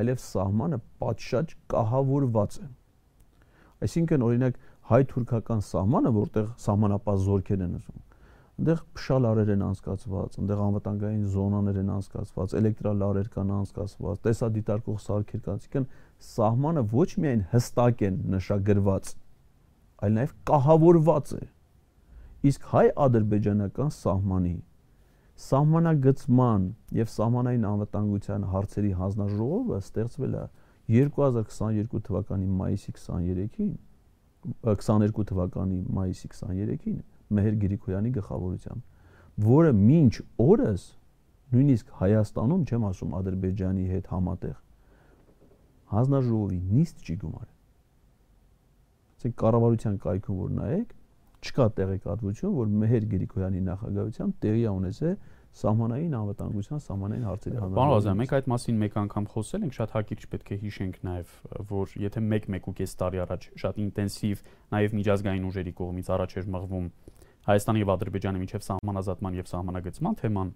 [0.02, 2.68] այլև սահմանը պատշաճ կահավորված է։
[3.88, 4.60] Այսինքն օրինակ
[4.92, 8.04] հայ-թուրքական սահմանը, որտեղ սահմանապահ զորքեր են ուզում,
[8.58, 15.60] այնտեղ փշալարեր են անցկացված, այնտեղ անվտանգային զոնաներ են անցկացված, էլեկտրալարեր կան անցկացված, տեսադիտարկող սարքեր կան,
[15.62, 15.88] այսինքն
[16.32, 19.14] սահմանը ոչ միայն հստակ են նշագրված,
[19.98, 21.44] այլ նաև կահավորված է։
[22.48, 24.56] Իսկ հայ-ադրբեջանական սահմանի
[25.38, 26.64] սահմանագծման
[26.98, 30.46] եւ սահմանային անվտանգության հարցերի հանձնաժողովը ստեղծվել է
[30.98, 33.74] 2022 թվականի մայիսի 23-ին
[34.70, 37.02] 22 թվականի մայիսի 23-ին
[37.38, 38.82] Մեհեր Գրիգորյանի գլխավորությամբ,
[39.48, 40.14] որը մինչ
[40.48, 40.86] օրս
[41.54, 44.56] նույնիսկ Հայաստանում, չեմ ասում Ադրբեջանի հետ համատեղ
[45.92, 47.57] հանձնաժողովի նիստ չի գումարել
[49.18, 50.94] ասենք կառավարության կայքում որ նայեք,
[51.48, 55.16] չկա տեղեկատվություն, որ Մեհեր Գրիգորյանի նախագահությամբ տեղի ունեցել
[55.58, 59.94] սահմանային անվտանգության սահմանային հարցերի հանրություն։ Պարոն Ղազարյան, մենք այդ մասին մեկ անգամ խոսել ենք, շատ
[59.98, 61.32] հակիրճ պետք է հիշենք նաև,
[61.72, 64.44] որ եթե 1-1.5 տարի առաջ շատ ինտենսիվ
[64.78, 66.88] նաև միջազգային ուժերի կողմից առաջ էր մղվում
[67.48, 70.50] Հայաստանի եւ Ադրբեջանի միջև սահմանազատման եւ սահմանագծման թեման,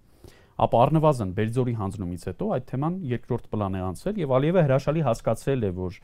[0.62, 5.64] ապա առնվազն Բերձորի հանձնումից հետո այդ թեման երկրորդ պլան է անցել եւ Ալիևը հրաշալի հասկացել
[5.64, 5.96] է, որ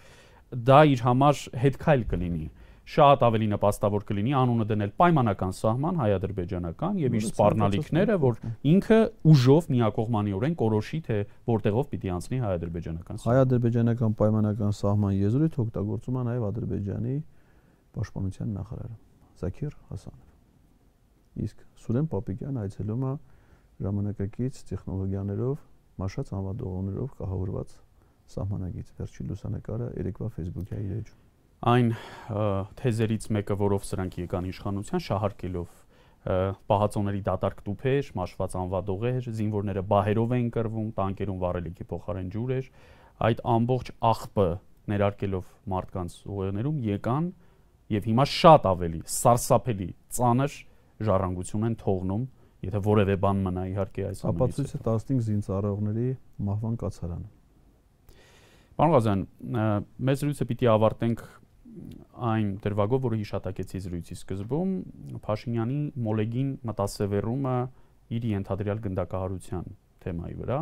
[0.49, 2.47] դա իր համար հետքայլ կլինի
[2.89, 8.39] շատ ավելի նպաստավոր կլինի անունը դնել պայմանական սահման հայ-ադրբեջանական եւ իր սպառնալիքները, որ
[8.73, 11.19] ինքը ուժով միակողմանիորեն կորոշի թե
[11.53, 17.17] որտեղով պիտի անցնի հայ-ադրբեջանական սահման։ Հայ-ադրբեջանական պայմանական սահման եզրույթ օգտագործում է նաեւ ադրբեջանի
[17.99, 18.97] պաշտպանության նախարարը
[19.43, 23.13] Զաքիր Հասանов։ Իսկ Սուրեն Պապիկյան այցելում է
[23.85, 25.61] ժամանակակից տեխնոլոգիաներով,
[26.03, 27.77] մաշած անվադողներով կահավորված
[28.35, 31.25] սահմանագից։ Վերջի լուսանկարը երեկվա Facebook-ի իր էջում
[31.59, 31.89] այն
[32.79, 35.73] թեզերից մեկը, որով սրանք եկան իշխանության, շահարկելով
[36.71, 42.69] պահածոների դատարկ տուփեր, մաշված անվադողեր, զինվորները բահերով էին կրվում, տանկերում վառելիքի փոխարեն ջուր էր,
[43.29, 44.49] այդ ամբողջ աղբը
[44.93, 47.31] ներարկելով մարդկանց ուղեղներում եկան
[47.99, 50.59] եւ հիմա շատ ավելի սարսափելի ծանր
[51.09, 52.29] ժառանգություն են թողնում,
[52.69, 56.09] եթե որևէ բան մնա իհարկե այս ամենից։ Ապացույցը 15 զինծառայողների
[56.49, 57.38] մահվան կացարանը։
[58.79, 59.23] Պարոն Ղազյան,
[60.07, 61.23] մեծ զրույցը պիտի ավարտենք
[62.29, 64.71] այն դրվագով, որը հիշատակեցի զրույցի սկզբում,
[65.25, 67.57] Փաշինյանի մոլեգին մտասևեռումը
[68.19, 69.67] իր ենթադրյալ գնդակահարության
[70.05, 70.61] թեմայի վրա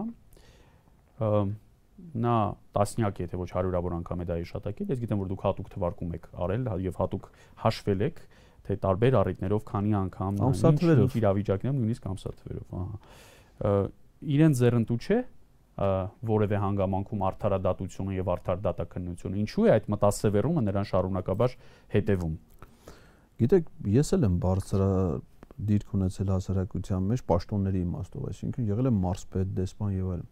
[1.17, 2.37] նա
[2.77, 6.27] տասնյակ եթե ոչ հարյուրավոր անգամ է դա հիշատակել ես գիտեմ որ դուք հատուկ թվարկում եք
[6.45, 7.29] արել եւ հատուկ
[7.63, 8.21] հաշվել եք
[8.67, 13.81] թե տարբեր առիթներով քանի անգամ ամսաթվերով իրավիճակներում նույնիսկ ամսաթվերով ահա
[14.37, 15.19] իրեն ձեռնտու չէ
[15.77, 21.57] որևէ հանգամանքում արդարադատությունը եւ արդար դատակնությունը ինչու է այդ մտասևեռումը նրան շարունակաբար
[21.93, 22.37] հետևում
[23.43, 24.89] գիտեք ես էլ եմ բարձրա
[25.69, 30.27] դիրք ունեցել հասարակության մեջ պաշտոնների իմաստով այսինքն եղել եմ մարսպետ դեսպան եւ այլն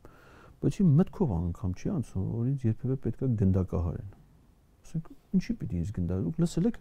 [0.65, 4.11] բայց իմ մտքով անգամ չի անցնում որ ինձ երբևէ պետքա գնդակահարեն
[4.85, 6.79] ասենք ինչի պիտի ինձ գնդակահարեն լսել եք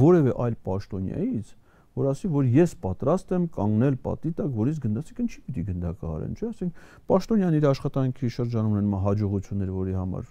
[0.00, 1.67] որևէ այլ պաշտոնյայից որ
[2.08, 6.82] ասի, որ ես պատրաստ եմ կանգնել պատի տակ, որից գնդացիք ինչի պիտի գնդակահարեն, չէ՞, ասենք
[7.08, 10.28] Պաշտոնյան իր աշխատանքի շրջանում ունեն մա հաջողություններ, որի համար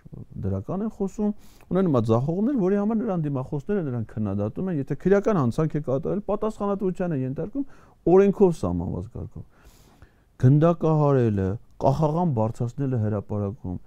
[0.48, 1.32] դրական են խոսում,
[1.68, 6.24] ունեն մա ձախողումներ, որի համար նրան դիմախոսները նրան քննադատում են, եթե քրեական հանցանք է կատարել,
[6.28, 7.66] պատասխանատվության է ենթարկում
[8.08, 9.46] օրենքով սահմանված կարգով։
[10.38, 13.78] Գնդակահարելը, կախաղան բարձրացնելը հրաապարակում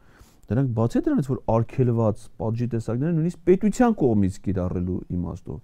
[0.50, 5.58] դրանք բացի դրանից որ արգելված պատժի տեսակները նույնիսկ պետության կողմից կիրառելու իմաստով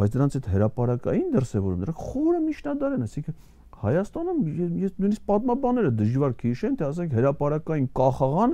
[0.00, 3.34] բայց դրանց այդ հրաապարակային դրսևորում դրանք խորը միջնադար են, ասիկա
[3.80, 4.40] Հայաստանում
[4.80, 8.52] ես նույնիսկ պատմաբաները դժվար կհիշեն, թե ասենք հրաապարակային կախաղան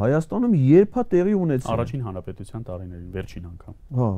[0.00, 4.10] Հայաստանում երբա տեղի ունեցել։ Առաջին հանրապետության տարիներին, վերջին անգամ։ Հա,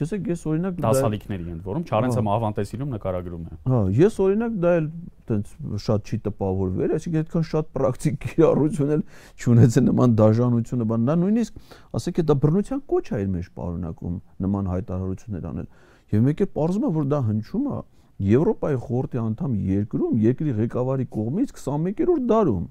[0.00, 4.86] Տեսեք, ես օրինակ դասալիքների ընդ որում Չարենցը Մահվանտեսինում նկարագրում է։ Հա, ես օրինակ դա էլ
[5.26, 5.52] տենց
[5.86, 9.02] շատ չի տպավորվել, այսինքն այդքան շատ պրակտիկ կիրառություն էլ
[9.36, 11.60] չունեցել նման դաժանությունը, բան դա նույնիսկ
[11.98, 14.16] ասեք դա բռնության կոչ է իր մեջ պարունակում
[14.46, 15.68] նման հայտարարություններ անել։
[16.16, 17.78] Եվ մեկ է ողջում է, որ դա հնչում է
[18.16, 22.62] Եվրոպայի խորհրդի անդամ երկրում, երկրի ղեկավարի կողմից 21-րդ դարում։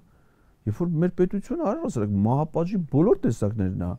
[0.66, 3.92] Երբ որ մեր պետությունը արել ասեք մահապատժի բոլոր տեսակներն է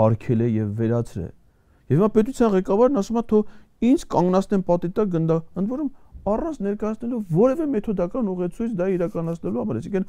[0.00, 1.30] արգել է եւ վերացրել
[1.90, 3.38] Եվ հիմա պետության ղեկավարն ասում է, թո
[3.90, 5.90] ինձ կանգնացնեն պատի տակ գնդա, ընդ որում
[6.30, 10.04] առանց ներկայացնելու որևէ մեթոդական ուղեցույց դա իրականացնելու համար, այսինքն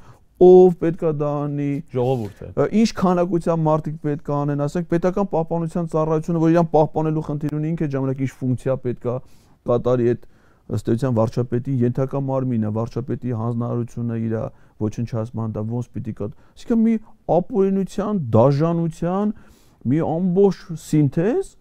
[0.47, 6.41] ով պետքա դա անի, ժողովուրդը։ Ինչ քանակությամբ մարդիկ պետք է անեն, ասենք պետական պահպանության ծառայությունը,
[6.41, 9.15] որ իրան պահպանելու խնդիր ունի, ինքը ժամանակ ինչ ֆունկցիա պետքա
[9.71, 10.27] կատարի այդ
[10.71, 14.36] ըստ էության վարչապետի ենթակա մարմինը, վարչապետի հանձնարարությունը իր
[14.82, 16.93] ոչնչացման դա ոնց պիտի կա։ Այսինքն մի
[17.36, 19.34] ապօրինության, դաժանության
[19.91, 21.51] մի ամբողջ սինթեզ,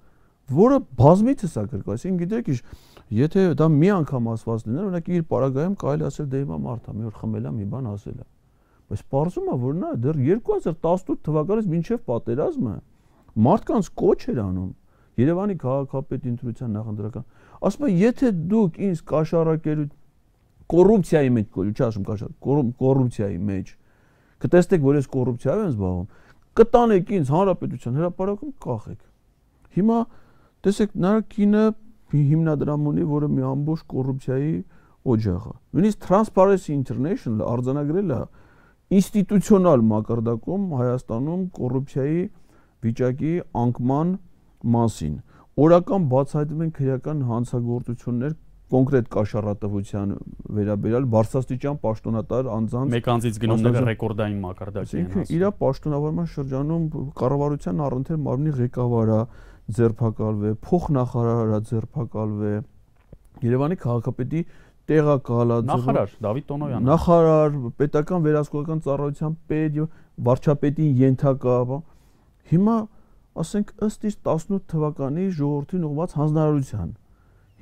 [0.54, 2.50] որը բազմիցս է գրկա, այսինքն գիտեք,
[3.20, 7.08] եթե դա մի անգամ ասված լիներ, օրինակ իր պարագայում կարելի ասել դե հիմա մարդա մի
[7.10, 8.26] օր խմել է, մի բան ասել է։
[8.90, 12.74] Բայց պարզում է, որ նա դեռ 2018 թվականից մինչև պատերազմը
[13.50, 14.70] մարդկանց կոչ էր անում
[15.20, 17.24] Երևանի քաղաքապետ ընտրության նախընտրական։
[17.60, 19.86] Ասում է, եթե դուք ինձ կաշառակելու
[20.70, 23.72] կոռուպցիայի մեջ, չասում կաշառ, կոռուպցիայի մեջ
[24.40, 26.06] կտեսնեք, որ ես կոռուպցիայով եմ զբաղվում,
[26.60, 29.00] կտանեք ինձ հանրապետության հրապարակում կախեք։
[29.76, 29.98] Հիմա
[30.60, 31.64] Տեսեք, նրա կինը
[32.10, 34.52] հիմնադրամ ունի, որը մի ամբողջ կոռուպցիայի
[35.14, 38.20] օջախ է։ Նույնիսկ Transparency International արձանագրել է
[39.00, 42.22] ինստիտուցիոնալ մակարդակում Հայաստանում կոռուպցիայի
[42.84, 43.32] վիճակի
[43.62, 44.12] անկման
[44.74, 45.14] մասին։
[45.60, 48.34] Օրական բացահայտվում են քրեական հանցագործություններ
[48.70, 50.10] կոնկրետ կաշառատվության
[50.56, 56.84] վերաբերյալ բարձրաստիճան պաշտոնատար անձանց մեկ անձից գնումները ռեկորդային մակարդակի են հասնում։ Իր պաշտոնավարման շրջանում
[57.20, 59.20] կառավարության առընթեր մարմնի ղեկավարը
[59.76, 62.52] ձերբակալվե, փոխնախարարը ձերբակալվե,
[63.40, 64.40] Երևանի քաղաքապետի
[64.90, 69.86] տեղակալա նախարար Դավիթ Տոնոյանը նախարար պետական վերահսկողական ծառայության պետ եւ
[70.28, 71.58] վարչապետին ենթակա
[72.50, 72.76] հիմա
[73.40, 76.90] ասենք ըստ իս 18 թվականի ժողովրդին ուղված հանձնարարության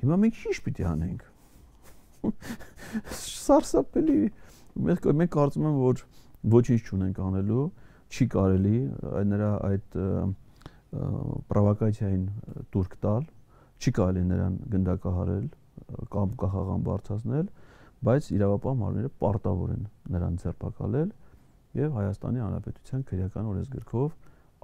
[0.01, 1.27] հիմա մենք ի՞նչ պիտի անենք
[3.19, 4.19] սարսափելի
[4.89, 6.03] մենք մենք կարծում եմ որ
[6.55, 7.65] ոչինչ չունենք անելու
[8.09, 8.79] չի կարելի
[9.29, 9.99] նրա այդ
[10.89, 12.23] պրովոկացիային
[12.73, 13.25] դուրք տալ,
[13.79, 15.45] չի կարելի նրան գնդակահարել
[16.13, 17.49] կամ կախաղան բարձրացնել,
[18.09, 19.83] բայց իրավապահ մարմինները պարտավոր են
[20.15, 21.09] նրան ձերբակալել
[21.79, 24.09] եւ Հայաստանի Հանրապետության քրեական օրենսգրքով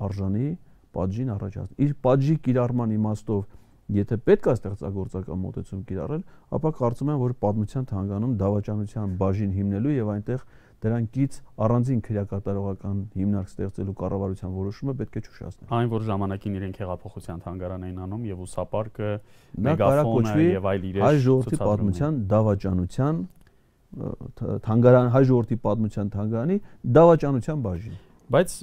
[0.06, 0.48] արժանի
[0.96, 3.44] падժին առաջացնել։ Իր падժի կիրառման իմաստով
[3.86, 6.22] Եթե պետք է ստեղծագործական մոտեցում կիրառել,
[6.58, 10.46] ապա կարծում եմ, որ պատմության թանգանում դավաճանության բաժին հիմնելու եւ այնտեղ
[10.86, 17.44] դրանքից առանձին քրեակատարողական հիմնարկ ստեղծելու կառավարության որոշումը պետք է ճուշացնել։ Այն որ ժամանակին իրենք հեղափոխության
[17.46, 19.12] թանգարան էին անում եւ ուսապարկը,
[19.66, 23.24] մեգաֆոնը եւ այլ իրեր հայ ժողովրդի պատմության դավաճանության
[23.96, 26.58] թանգարան հայ ժողովրդի պատմության թանգարանի
[27.00, 28.00] դավաճանության բաժին։
[28.36, 28.56] Բայց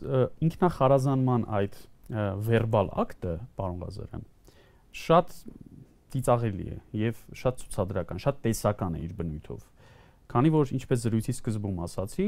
[0.49, 1.79] ինքնախարազանման այդ
[2.13, 4.25] վերբալ ակտը, պարոն Ղազարյան,
[5.03, 5.37] շատ
[6.13, 9.61] ծիծաղելի է եւ շատ ցուցադրական, շատ տեսական է իր բնույթով։
[10.33, 12.27] Քանի որ ինչպես զրույցի սկզբում ասացի,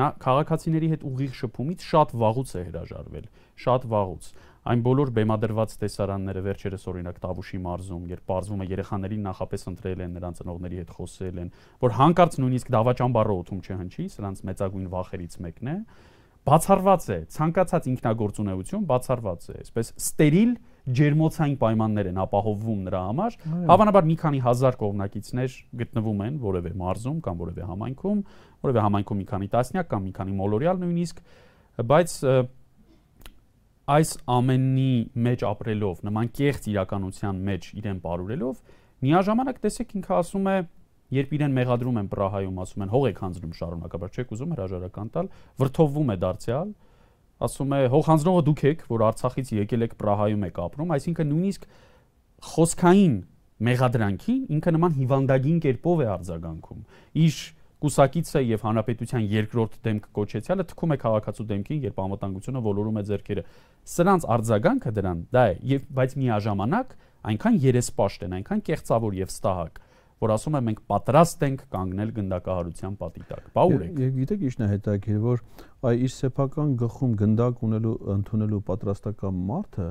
[0.00, 3.26] նա քաղաքացիների հետ ուղիղ շփումից շատ վաղուց է հրաժարվել,
[3.64, 4.26] շատ վաղուց։
[4.70, 10.12] Այն բոլոր բեմադրված տեսարանները վերջերս օրինակ Տավուշի մարզում, երբ բարձվում է երեխաներին նախապես ընտրել են,
[10.20, 15.70] նրանց ծնողների հետ խոսել են, որ հանկարծ նույնիսկ դավաճանբարը օթում չհնչի, սրանց մեծագույն վախերից մեկն
[15.70, 15.76] է,
[16.50, 20.52] բացառված է ցանկացած ինքնագործունեություն բացառված է այսպես ստերիլ
[21.00, 23.36] ջերմոցային պայմաններ են ապահովվում նրա համար
[23.70, 28.24] հավանաբար մի քանի հազար կողմնակիցներ գտնվում են որևէ մարզում կամ որևէ համայնքում
[28.64, 31.22] որևէ համայնքում մի քանի տասնյակ կամ մի քանի մոլորյալ նույնիսկ
[31.90, 32.16] բայց
[33.90, 34.92] այս ամենի
[35.28, 38.60] մեջ ապրելով նման կեղծ իրականության մեջ իրեն ապարուրելով
[39.00, 40.56] միաժամանակ տեսեք ինքը ասում է
[41.10, 45.30] երբ իրեն մեղադրում են Պրահայում, ասում են հող եք հանձնում շարունակաբար, չեք ուզում հրաժարական տալ,
[45.58, 46.68] վրթովվում է դարձյալ,
[47.46, 51.64] ասում է հող հանձնողը դուք եք, որ Արցախից եկել եք Պրահայում եք ապրում, այսինքն նույնիսկ
[52.50, 53.14] խոսքային
[53.60, 56.84] մեղադրանքին ինքը նման հիվանդագին կերպով է արձագանքում։
[57.20, 57.40] Իր
[57.80, 63.44] կուսակիցը եւ հանրապետության երկրորդ դեմք կոչեցյալը թքում է քաղաքացու դեմքին, երբ անվտանգությունը ոլորում է ձեռքերը։
[63.90, 66.92] Սրանց արձագանքը դրան դա է, եւ բայց միաժամանակ
[67.30, 69.80] այնքան երեսպաշտ են, այնքան կեղծավոր եւ ստահակ,
[70.20, 74.42] որ ասում է մենք պատրաստ ենք կանգնել գնդակահարության պատի տակ։ Բա ուր եք։ Եվ գիտեք
[74.50, 75.44] ինչն է հետաքրքիր, որ
[75.90, 79.86] այ իր սեփական գլխում գնդակ ունելու ընդունելու պատրաստական մարդը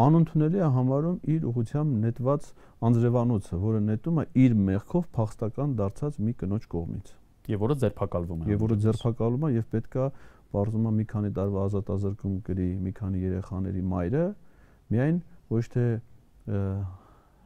[0.00, 2.50] անընդունելի է համարում իր ուղությամբ նետված
[2.88, 7.10] անձրևանոցը, որը նետում է իր մեղքով փախստական դարձած մի կնոջ կողմից։
[7.50, 10.06] Եվ որը ձերբակալվում է։ Եվ որը ձերբակալվում է եւ պետքա
[10.50, 14.24] բարձում է մի քանի տարվա ազատազրկում գրի մի քանի երեխաների մայրը,
[14.90, 15.20] միայն
[15.50, 15.84] ոչ թե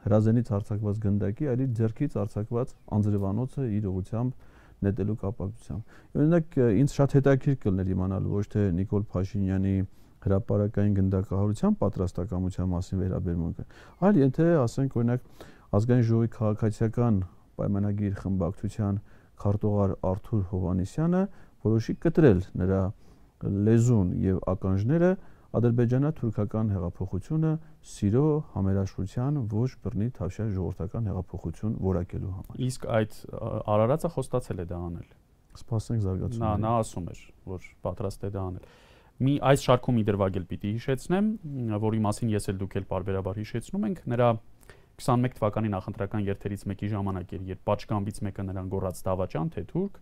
[0.05, 4.45] հրազենից արձակված գնդակի, այլ իր ձեռքից արձակված անձրևանոցը իր ուղությամբ
[4.85, 9.75] նետելու կապակցությամբ։ Օրինակ ինձ շատ հետաքրքիր կլներ իմանալ ոչ թե Նիկոլ Փաշինյանի
[10.25, 13.65] հրաապարական գնդակահարության պատրաստակամության մասին վերաբերմունքը,
[14.05, 15.27] այլ եթե ասենք օրինակ
[15.75, 17.19] ազգային ժողովի քաղաքացիական
[17.59, 18.99] պայմանագիր խմբակցության
[19.45, 21.21] քարտուղար Արթուր Հովանեսյանը
[21.65, 22.81] որոշի կտրել նրա
[23.67, 25.11] լեզուն եւ ականջները
[25.55, 27.51] ադրբեջանա-թուրքական հեղափոխությունը
[27.91, 28.23] սիրո
[28.55, 33.19] համերաշխության ոչ բռնի թավշյա ժողովրդական հեղափոխություն որակելու համար։ Իսկ այդ
[33.75, 35.07] Արարածը խոստացել է դա անել։
[35.55, 37.21] Սպասենք զարգացումը։ Նա նա ասում էր,
[37.55, 38.73] որ պատրաստ է դա անել։
[39.25, 41.27] Մի այս շարքում իդրվագել պիտի հիշեցնեմ,
[41.85, 44.27] որի մասին ես էլ դուք էլ բարբերաբար հիշեցնում ենք, նրա
[44.99, 50.01] 21 թվականի նախընտրական երթերից մեկի ժամանակ էր, երբ պատշգամբից մեկը նրան գոռաց դավաճան թե թուրք,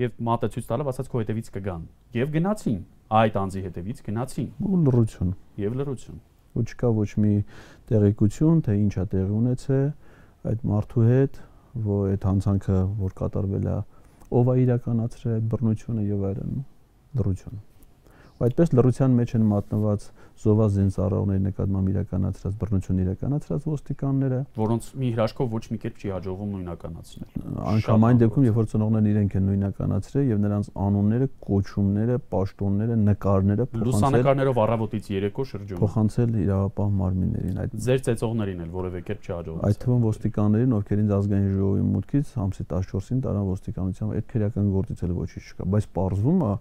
[0.00, 1.82] եւ մատը ցույց տալով ասաց քո հետևից կգան։
[2.18, 2.78] Եվ գնացին
[3.18, 5.34] այդ անձի հետևից գնացին։ Ու լրություն։
[5.64, 6.22] Եվ լրություն։
[6.54, 7.34] Ու չկա ոչ մի
[7.90, 9.86] տեղեկություն, թե ինչա տեղի ունեցել
[10.50, 11.38] այդ մարդու հետ,
[11.84, 13.78] որ այդ հանցանքը որ կատարվել է,
[14.34, 16.58] ով է իրականացրել այդ բռնությունը եւ այլն։
[17.18, 17.62] Լրություն։
[18.42, 20.04] Այդպես լրության մեջ են մատնված
[20.42, 26.50] զովազեն ծառայողների նկատմամբ իրականացրած բռնություն իրականացրած ոստիկանները, որոնց մի հրաշքով ոչ մի կերպ չի հաջողվում
[26.54, 27.28] նույնականացնել։
[27.74, 33.64] Անկամ այն դեպքում, երբ որ ծնողներն իրենք են նույնականացրել եւ նրանց անունները, կոչումները, պաշտոնները, նկարները
[33.70, 39.32] փոխանցել լուսանկարներով առավոտից երեկո շրջում փոխանցել իրավապահ մարմիններին։ Այդ ձեր ծեծողներին էլ որևէ կերպ չի
[39.34, 44.70] հաջողվում։ Այդ թվում ոստիկաններին, ովքեր ինձ ազգային ժողովի մուտքից ամսի 14-ին տարան ոստիկանությամբ այդ քրեական
[44.74, 46.52] գործից էլ ոչինչ չկա, բայց parzվում է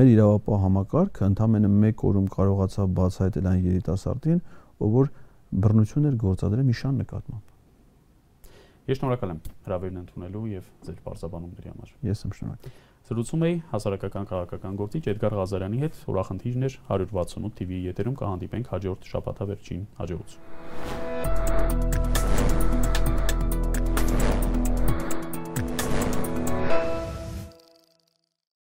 [0.00, 0.66] մեր իրավապահ
[1.20, 4.40] համակարգը ընդամենը 1 օրում կարողացավ բացահայտել այն երիտասարդին,
[4.80, 5.06] ով որ
[5.60, 7.44] բռնություն էր գործադրել մի շան նկատմամբ։
[8.90, 12.72] Ես շնորհակալ եմ հրավերն ընդունելու եւ ձեր բարձաբանումների համար։ Ես եմ շնորհակալ։
[13.10, 19.82] Զրուցում էի հասարակական քաղաքական գործիչ Էդգար Ղազարյանի հետ, ուրախնդիրներ 168 TV-ի եթերում կհանդիպենք հաջորդ շաբաթավերջին
[20.00, 21.99] հաջողություն։